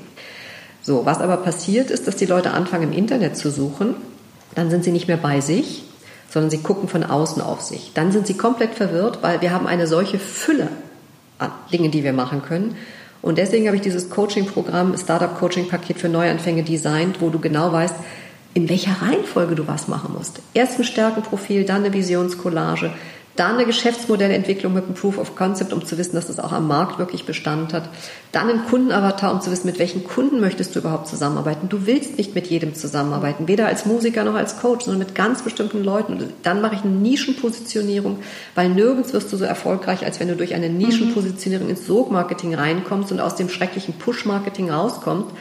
[0.81, 3.95] So, was aber passiert ist, dass die Leute anfangen im Internet zu suchen,
[4.53, 5.83] dann sind sie nicht mehr bei sich,
[6.29, 7.91] sondern sie gucken von außen auf sich.
[7.95, 10.67] Dann sind sie komplett verwirrt, weil wir haben eine solche Fülle
[11.39, 12.75] an Dingen, die wir machen können.
[13.21, 17.95] Und deswegen habe ich dieses Coaching-Programm, Startup-Coaching-Paket für Neuanfänge designt, wo du genau weißt,
[18.53, 20.39] in welcher Reihenfolge du was machen musst.
[20.53, 22.93] Erst ein Stärkenprofil, dann eine Visionscollage,
[23.35, 26.67] dann eine Geschäftsmodellentwicklung mit einem Proof of Concept, um zu wissen, dass das auch am
[26.67, 27.89] Markt wirklich Bestand hat.
[28.31, 31.67] Dann ein Kundenavatar, um zu wissen, mit welchen Kunden möchtest du überhaupt zusammenarbeiten.
[31.67, 35.41] Du willst nicht mit jedem zusammenarbeiten, weder als Musiker noch als Coach, sondern mit ganz
[35.41, 36.33] bestimmten Leuten.
[36.43, 38.19] dann mache ich eine Nischenpositionierung,
[38.55, 43.11] weil nirgends wirst du so erfolgreich, als wenn du durch eine Nischenpositionierung ins Sog-Marketing reinkommst
[43.11, 45.31] und aus dem schrecklichen Push-Marketing rauskommst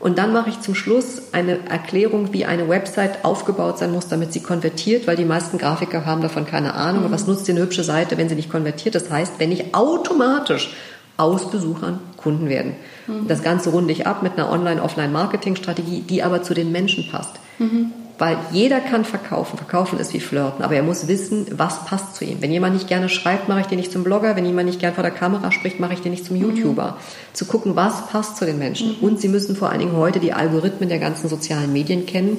[0.00, 4.32] und dann mache ich zum Schluss eine Erklärung, wie eine Website aufgebaut sein muss, damit
[4.32, 7.08] sie konvertiert, weil die meisten Grafiker haben davon keine Ahnung.
[7.08, 7.12] Mhm.
[7.12, 8.94] Was nutzt die eine hübsche Seite, wenn sie nicht konvertiert?
[8.94, 10.74] Das heißt, wenn ich automatisch
[11.18, 12.76] aus Besuchern Kunden werden.
[13.06, 13.28] Mhm.
[13.28, 17.34] Das Ganze runde ich ab mit einer Online-Offline-Marketing-Strategie, die aber zu den Menschen passt.
[17.58, 17.92] Mhm.
[18.20, 19.56] Weil jeder kann verkaufen.
[19.56, 20.62] Verkaufen ist wie Flirten.
[20.62, 22.42] Aber er muss wissen, was passt zu ihm.
[22.42, 24.36] Wenn jemand nicht gerne schreibt, mache ich den nicht zum Blogger.
[24.36, 26.42] Wenn jemand nicht gerne vor der Kamera spricht, mache ich den nicht zum mhm.
[26.42, 26.98] YouTuber.
[27.32, 28.98] Zu gucken, was passt zu den Menschen.
[28.98, 29.04] Mhm.
[29.08, 32.36] Und sie müssen vor allen Dingen heute die Algorithmen der ganzen sozialen Medien kennen,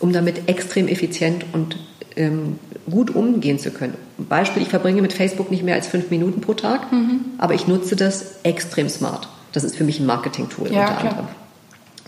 [0.00, 1.78] um damit extrem effizient und
[2.14, 2.58] ähm,
[2.90, 3.94] gut umgehen zu können.
[4.18, 7.20] Beispiel, ich verbringe mit Facebook nicht mehr als fünf Minuten pro Tag, mhm.
[7.38, 9.28] aber ich nutze das extrem smart.
[9.52, 11.28] Das ist für mich ein Marketing-Tool ja, unter anderem.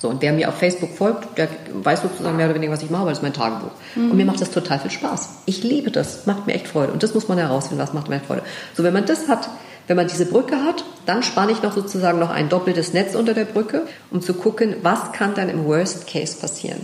[0.04, 2.90] So, und wer mir auf Facebook folgt, der weiß sozusagen mehr oder weniger, was ich
[2.90, 3.70] mache, weil das ist mein Tagebuch.
[3.94, 4.10] Mhm.
[4.10, 5.30] Und mir macht das total viel Spaß.
[5.46, 6.92] Ich liebe das, macht mir echt Freude.
[6.92, 8.42] Und das muss man herausfinden, was macht mir Freude.
[8.74, 9.48] So, wenn man das hat,
[9.86, 13.32] wenn man diese Brücke hat, dann spanne ich noch sozusagen noch ein doppeltes Netz unter
[13.32, 16.80] der Brücke, um zu gucken, was kann dann im Worst Case passieren.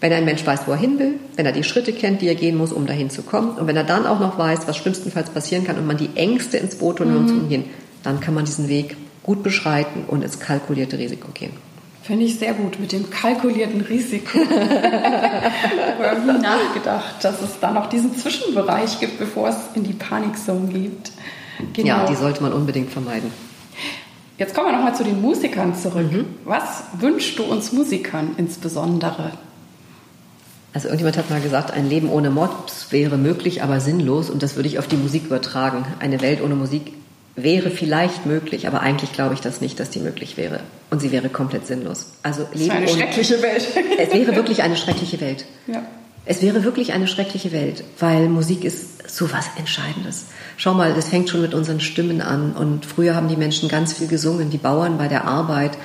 [0.00, 2.36] Wenn ein Mensch weiß, wo er hin will, wenn er die Schritte kennt, die er
[2.36, 5.30] gehen muss, um dahin zu kommen, und wenn er dann auch noch weiß, was schlimmstenfalls
[5.30, 7.16] passieren kann und man die Ängste ins Boot holt mhm.
[7.16, 7.64] und hin,
[8.04, 11.50] dann kann man diesen Weg gut beschreiten und ins kalkulierte Risiko gehen.
[12.10, 14.36] Finde ich sehr gut mit dem kalkulierten Risiko.
[14.38, 14.48] nie
[16.42, 21.12] nachgedacht, dass es da noch diesen Zwischenbereich gibt, bevor es in die Panikzone geht.
[21.72, 21.86] Genau.
[21.86, 23.30] Ja, die sollte man unbedingt vermeiden.
[24.38, 26.10] Jetzt kommen wir nochmal zu den Musikern zurück.
[26.10, 26.24] Mhm.
[26.44, 29.30] Was wünschst du uns Musikern insbesondere?
[30.72, 34.30] Also irgendjemand hat mal gesagt, ein Leben ohne Mobs wäre möglich, aber sinnlos.
[34.30, 35.84] Und das würde ich auf die Musik übertragen.
[36.00, 36.92] Eine Welt ohne Musik
[37.36, 40.60] wäre vielleicht möglich, aber eigentlich glaube ich das nicht, dass die möglich wäre.
[40.90, 42.12] Und sie wäre komplett sinnlos.
[42.22, 43.66] Also das Leben eine schreckliche Welt.
[43.98, 45.44] es wäre wirklich eine schreckliche Welt.
[45.66, 45.82] Ja.
[46.26, 50.26] Es wäre wirklich eine schreckliche Welt, weil Musik ist so was Entscheidendes.
[50.56, 52.52] Schau mal, das fängt schon mit unseren Stimmen an.
[52.52, 55.78] Und früher haben die Menschen ganz viel gesungen, die Bauern bei der Arbeit.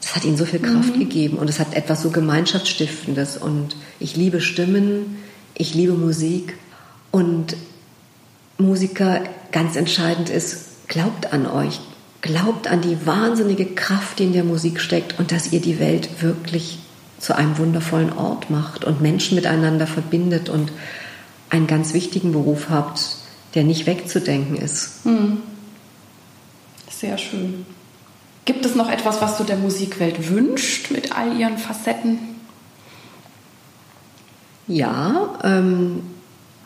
[0.00, 1.00] Das hat ihnen so viel Kraft mhm.
[1.00, 3.36] gegeben und es hat etwas so Gemeinschaftsstiftendes.
[3.36, 5.18] Und ich liebe Stimmen,
[5.54, 6.56] ich liebe Musik.
[7.10, 7.56] Und
[8.58, 9.20] Musiker
[9.52, 11.80] ganz entscheidend ist, Glaubt an euch,
[12.22, 16.22] glaubt an die wahnsinnige Kraft, die in der Musik steckt und dass ihr die Welt
[16.22, 16.78] wirklich
[17.18, 20.72] zu einem wundervollen Ort macht und Menschen miteinander verbindet und
[21.50, 23.16] einen ganz wichtigen Beruf habt,
[23.54, 25.04] der nicht wegzudenken ist.
[25.04, 25.38] Hm.
[26.90, 27.66] Sehr schön.
[28.44, 32.18] Gibt es noch etwas, was du der Musikwelt wünscht mit all ihren Facetten?
[34.66, 36.02] Ja, ähm,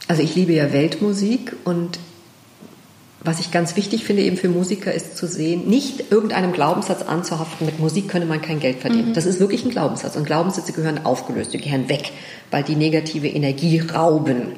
[0.09, 1.99] also ich liebe ja Weltmusik und
[3.25, 7.67] was ich ganz wichtig finde eben für Musiker ist zu sehen, nicht irgendeinem Glaubenssatz anzuhaften,
[7.67, 9.11] mit Musik könne man kein Geld verdienen.
[9.11, 9.15] Mhm.
[9.15, 10.17] Das ist wirklich ein Glaubenssatz.
[10.17, 12.11] Und Glaubenssätze gehören aufgelöst, die gehören weg,
[12.51, 14.53] weil die negative Energie rauben.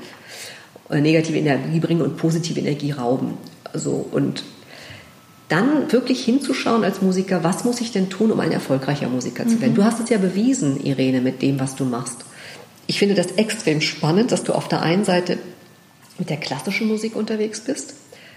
[0.89, 3.35] Äh, negative Energie bringen und positive Energie rauben.
[3.75, 4.45] So, und
[5.49, 9.61] dann wirklich hinzuschauen als Musiker, was muss ich denn tun, um ein erfolgreicher Musiker zu
[9.61, 9.73] werden?
[9.73, 9.77] Mhm.
[9.77, 12.25] Du hast es ja bewiesen, Irene, mit dem, was du machst.
[12.87, 15.39] Ich finde das extrem spannend, dass du auf der einen Seite
[16.19, 17.95] mit der klassischen Musik unterwegs bist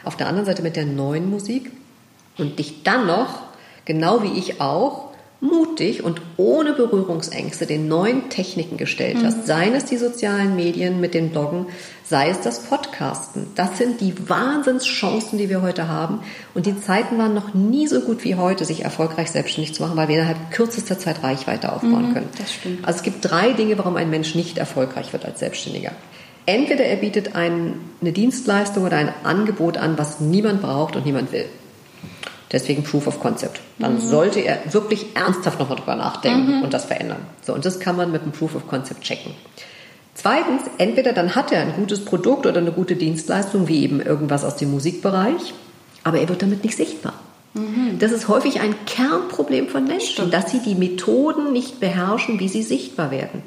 [0.07, 1.71] auf der anderen Seite mit der neuen Musik
[2.37, 3.43] und dich dann noch,
[3.85, 5.07] genau wie ich auch,
[5.39, 9.37] mutig und ohne Berührungsängste den neuen Techniken gestellt hast.
[9.37, 9.45] Mhm.
[9.45, 11.67] Seien es die sozialen Medien mit den Bloggen,
[12.03, 13.47] sei es das Podcasten.
[13.53, 16.21] Das sind die Wahnsinnschancen, die wir heute haben.
[16.55, 19.95] Und die Zeiten waren noch nie so gut wie heute, sich erfolgreich selbstständig zu machen,
[19.95, 22.29] weil wir innerhalb kürzester Zeit Reichweite aufbauen mhm, können.
[22.39, 22.87] Das stimmt.
[22.87, 25.91] Also es gibt drei Dinge, warum ein Mensch nicht erfolgreich wird als Selbstständiger.
[26.47, 31.33] Entweder er bietet ein, eine Dienstleistung oder ein Angebot an, was niemand braucht und niemand
[31.33, 31.45] will.
[32.53, 33.59] Deswegen Proof of Concept.
[33.79, 33.99] Dann mhm.
[33.99, 36.63] sollte er wirklich ernsthaft nochmal drüber nachdenken mhm.
[36.63, 37.19] und das verändern.
[37.45, 39.33] So, und das kann man mit einem Proof of Concept checken.
[40.13, 44.45] Zweitens, entweder dann hat er ein gutes Produkt oder eine gute Dienstleistung, wie eben irgendwas
[44.45, 45.53] aus dem Musikbereich,
[46.05, 47.13] aber er wird damit nicht sichtbar.
[47.55, 47.99] Mhm.
[47.99, 50.33] Das ist häufig ein Kernproblem von Menschen, Stimmt.
[50.33, 53.43] dass sie die Methoden nicht beherrschen, wie sie sichtbar werden.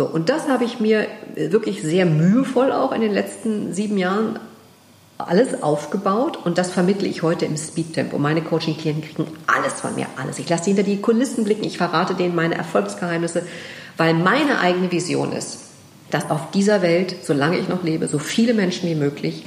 [0.00, 4.38] So, und das habe ich mir wirklich sehr mühevoll auch in den letzten sieben Jahren
[5.18, 8.16] alles aufgebaut und das vermittle ich heute im Speedtempo.
[8.16, 10.38] Meine Coaching-Klienten kriegen alles von mir, alles.
[10.38, 13.42] Ich lasse sie hinter die Kulissen blicken, ich verrate denen meine Erfolgsgeheimnisse,
[13.98, 15.64] weil meine eigene Vision ist,
[16.10, 19.44] dass auf dieser Welt, solange ich noch lebe, so viele Menschen wie möglich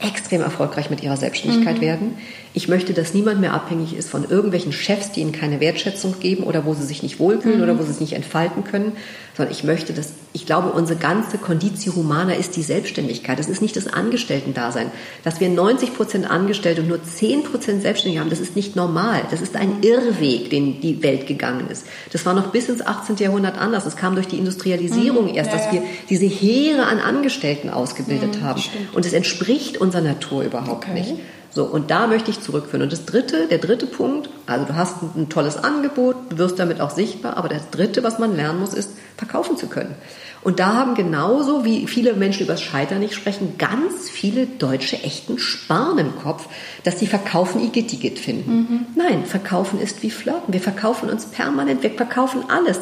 [0.00, 1.80] extrem erfolgreich mit ihrer Selbstständigkeit mhm.
[1.80, 2.18] werden.
[2.56, 6.44] Ich möchte, dass niemand mehr abhängig ist von irgendwelchen Chefs, die ihnen keine Wertschätzung geben
[6.44, 7.64] oder wo sie sich nicht wohlfühlen mhm.
[7.64, 8.92] oder wo sie sich nicht entfalten können,
[9.36, 13.40] sondern ich möchte, dass, ich glaube, unsere ganze Conditio Humana ist die Selbstständigkeit.
[13.40, 14.92] Das ist nicht das Angestellten-Dasein.
[15.24, 19.22] Dass wir 90 Prozent Angestellte und nur 10 Prozent Selbstständige haben, das ist nicht normal.
[19.32, 21.84] Das ist ein Irrweg, den die Welt gegangen ist.
[22.12, 23.16] Das war noch bis ins 18.
[23.16, 23.84] Jahrhundert anders.
[23.84, 25.34] Es kam durch die Industrialisierung mhm.
[25.34, 28.60] erst, ja, dass wir diese Heere an Angestellten ausgebildet mhm, haben.
[28.60, 28.94] Stimmt.
[28.94, 30.94] Und es entspricht unserer Natur überhaupt okay.
[30.94, 31.14] nicht.
[31.54, 32.82] So, und da möchte ich zurückführen.
[32.82, 36.58] Und das dritte, der dritte Punkt, also du hast ein, ein tolles Angebot, du wirst
[36.58, 39.94] damit auch sichtbar, aber das dritte, was man lernen muss, ist, verkaufen zu können.
[40.42, 45.02] Und da haben genauso wie viele Menschen über das Scheitern nicht sprechen, ganz viele Deutsche
[45.02, 46.48] echten Sparen im Kopf,
[46.82, 48.52] dass sie verkaufen Igitt-Igitt finden.
[48.52, 48.86] Mhm.
[48.96, 50.52] Nein, verkaufen ist wie Flirten.
[50.52, 52.80] Wir verkaufen uns permanent, wir verkaufen alles.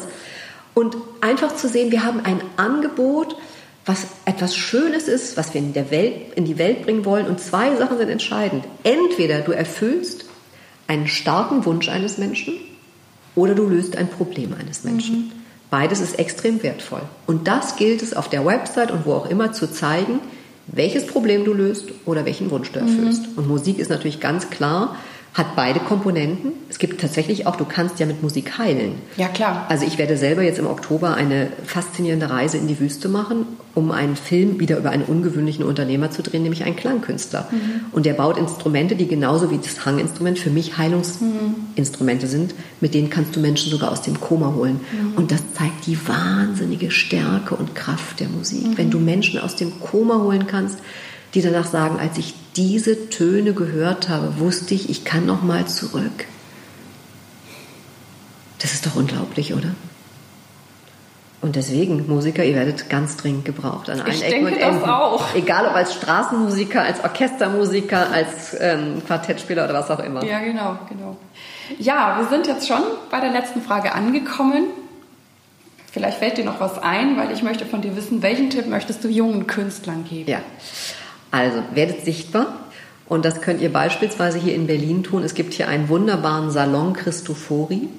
[0.73, 3.37] Und einfach zu sehen, wir haben ein Angebot,
[3.85, 7.27] was etwas Schönes ist, was wir in, der Welt, in die Welt bringen wollen.
[7.27, 8.65] Und zwei Sachen sind entscheidend.
[8.83, 10.25] Entweder du erfüllst
[10.87, 12.53] einen starken Wunsch eines Menschen
[13.35, 15.15] oder du löst ein Problem eines Menschen.
[15.15, 15.31] Mhm.
[15.69, 17.01] Beides ist extrem wertvoll.
[17.25, 20.19] Und das gilt es auf der Website und wo auch immer zu zeigen,
[20.67, 23.23] welches Problem du löst oder welchen Wunsch du erfüllst.
[23.23, 23.37] Mhm.
[23.37, 24.97] Und Musik ist natürlich ganz klar
[25.33, 26.51] hat beide Komponenten.
[26.69, 28.95] Es gibt tatsächlich auch, du kannst ja mit Musik heilen.
[29.17, 29.65] Ja, klar.
[29.67, 33.89] Also ich werde selber jetzt im Oktober eine faszinierende Reise in die Wüste machen, um
[33.89, 37.47] einen Film wieder über einen ungewöhnlichen Unternehmer zu drehen, nämlich einen Klangkünstler.
[37.49, 37.85] Mhm.
[37.91, 42.31] Und der baut Instrumente, die genauso wie das Hanginstrument für mich Heilungsinstrumente mhm.
[42.31, 42.55] sind.
[42.79, 44.81] Mit denen kannst du Menschen sogar aus dem Koma holen.
[44.91, 45.13] Mhm.
[45.15, 48.67] Und das zeigt die wahnsinnige Stärke und Kraft der Musik.
[48.67, 48.77] Mhm.
[48.77, 50.77] Wenn du Menschen aus dem Koma holen kannst,
[51.33, 55.65] die danach sagen, als ich diese Töne gehört habe, wusste ich, ich kann noch mal
[55.65, 56.25] zurück.
[58.59, 59.75] Das ist doch unglaublich, oder?
[61.41, 64.79] Und deswegen, Musiker, ihr werdet ganz dringend gebraucht an allen ich Ecken denke und Enden.
[64.79, 65.35] Das auch.
[65.35, 70.23] Egal ob als Straßenmusiker, als Orchestermusiker, als ähm, Quartettspieler oder was auch immer.
[70.23, 71.17] Ja, genau, genau.
[71.79, 72.81] Ja, wir sind jetzt schon
[73.11, 74.67] bei der letzten Frage angekommen.
[75.91, 79.03] Vielleicht fällt dir noch was ein, weil ich möchte von dir wissen, welchen Tipp möchtest
[79.03, 80.31] du jungen Künstlern geben?
[80.31, 80.39] Ja.
[81.33, 82.59] Also werdet sichtbar.
[83.07, 85.23] Und das könnt ihr beispielsweise hier in Berlin tun.
[85.23, 87.89] Es gibt hier einen wunderbaren Salon Christofori.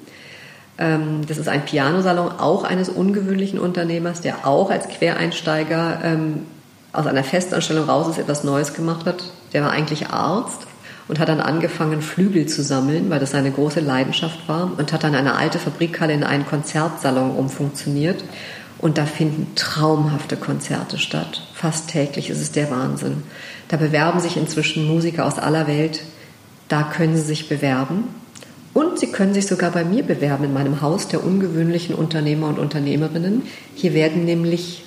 [0.79, 6.47] Ähm, das ist ein Pianosalon auch eines ungewöhnlichen Unternehmers, der auch als Quereinsteiger ähm,
[6.93, 9.25] aus einer Festanstellung raus ist, etwas Neues gemacht hat.
[9.53, 10.69] Der war eigentlich Arzt
[11.09, 15.03] und hat dann angefangen, Flügel zu sammeln, weil das seine große Leidenschaft war und hat
[15.03, 18.23] dann eine alte Fabrikhalle in einen Konzertsalon umfunktioniert
[18.79, 21.43] und da finden traumhafte Konzerte statt.
[21.65, 23.23] Fast täglich ist es der Wahnsinn.
[23.69, 26.03] Da bewerben sich inzwischen Musiker aus aller Welt.
[26.69, 28.05] Da können sie sich bewerben.
[28.75, 32.59] Und sie können sich sogar bei mir bewerben in meinem Haus der ungewöhnlichen Unternehmer und
[32.59, 33.45] Unternehmerinnen.
[33.75, 34.85] Hier werden nämlich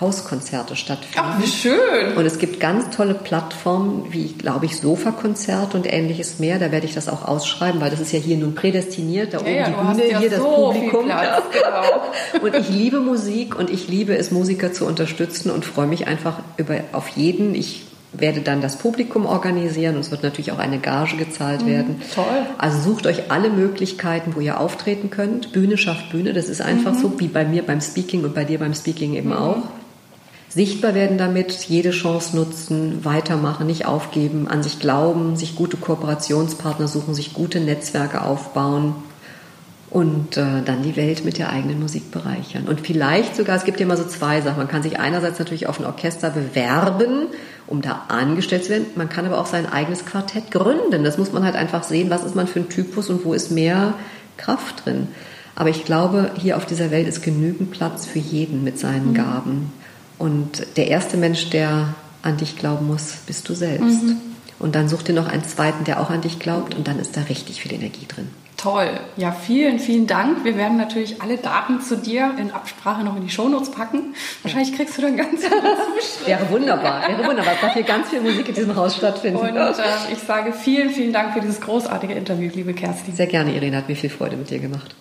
[0.00, 1.18] Hauskonzerte stattfinden.
[1.20, 2.16] Ach, wie schön!
[2.16, 6.58] Und es gibt ganz tolle Plattformen, wie, glaube ich, Sofakonzerte und ähnliches mehr.
[6.58, 9.32] Da werde ich das auch ausschreiben, weil das ist ja hier nun prädestiniert.
[9.32, 11.04] Da ja, oben die Bühne, ja hier so das Publikum.
[11.06, 12.44] Platz, genau.
[12.44, 16.40] und ich liebe Musik und ich liebe es, Musiker zu unterstützen und freue mich einfach
[16.58, 17.54] über, auf jeden.
[17.54, 21.66] Ich werde dann das Publikum organisieren und es wird natürlich auch eine Gage gezahlt mhm,
[21.66, 22.02] werden.
[22.14, 22.24] Toll.
[22.58, 25.52] Also sucht euch alle Möglichkeiten, wo ihr auftreten könnt.
[25.52, 26.98] Bühne schafft Bühne, das ist einfach mhm.
[26.98, 29.36] so, wie bei mir beim Speaking und bei dir beim Speaking eben mhm.
[29.36, 29.62] auch
[30.56, 36.88] sichtbar werden damit, jede Chance nutzen, weitermachen, nicht aufgeben, an sich glauben, sich gute Kooperationspartner
[36.88, 38.94] suchen, sich gute Netzwerke aufbauen
[39.90, 42.68] und äh, dann die Welt mit der eigenen Musik bereichern.
[42.68, 44.56] Und vielleicht sogar, es gibt ja immer so zwei Sachen.
[44.56, 47.26] Man kann sich einerseits natürlich auf ein Orchester bewerben,
[47.66, 48.86] um da angestellt zu werden.
[48.94, 51.04] Man kann aber auch sein eigenes Quartett gründen.
[51.04, 53.50] Das muss man halt einfach sehen, was ist man für ein Typus und wo ist
[53.50, 53.92] mehr
[54.38, 55.08] Kraft drin.
[55.54, 59.14] Aber ich glaube, hier auf dieser Welt ist genügend Platz für jeden mit seinen mhm.
[59.14, 59.72] Gaben.
[60.18, 64.02] Und der erste Mensch, der an dich glauben muss, bist du selbst.
[64.02, 64.16] Mhm.
[64.58, 67.16] Und dann such dir noch einen zweiten, der auch an dich glaubt und dann ist
[67.16, 68.28] da richtig viel Energie drin.
[68.56, 68.88] Toll.
[69.18, 70.44] Ja, vielen, vielen Dank.
[70.44, 74.14] Wir werden natürlich alle Daten zu dir in Absprache noch in die Shownotes packen.
[74.42, 76.26] Wahrscheinlich kriegst du dann ganz viele Zuschriften.
[76.26, 77.06] Wäre wunderbar.
[77.06, 77.54] Wäre wunderbar.
[77.54, 79.40] Es darf hier ganz viel Musik in diesem Haus stattfinden.
[79.40, 79.72] Und äh,
[80.10, 83.14] ich sage vielen, vielen Dank für dieses großartige Interview, liebe Kerstin.
[83.14, 83.76] Sehr gerne, Irene.
[83.76, 84.94] Hat mir viel Freude mit dir gemacht.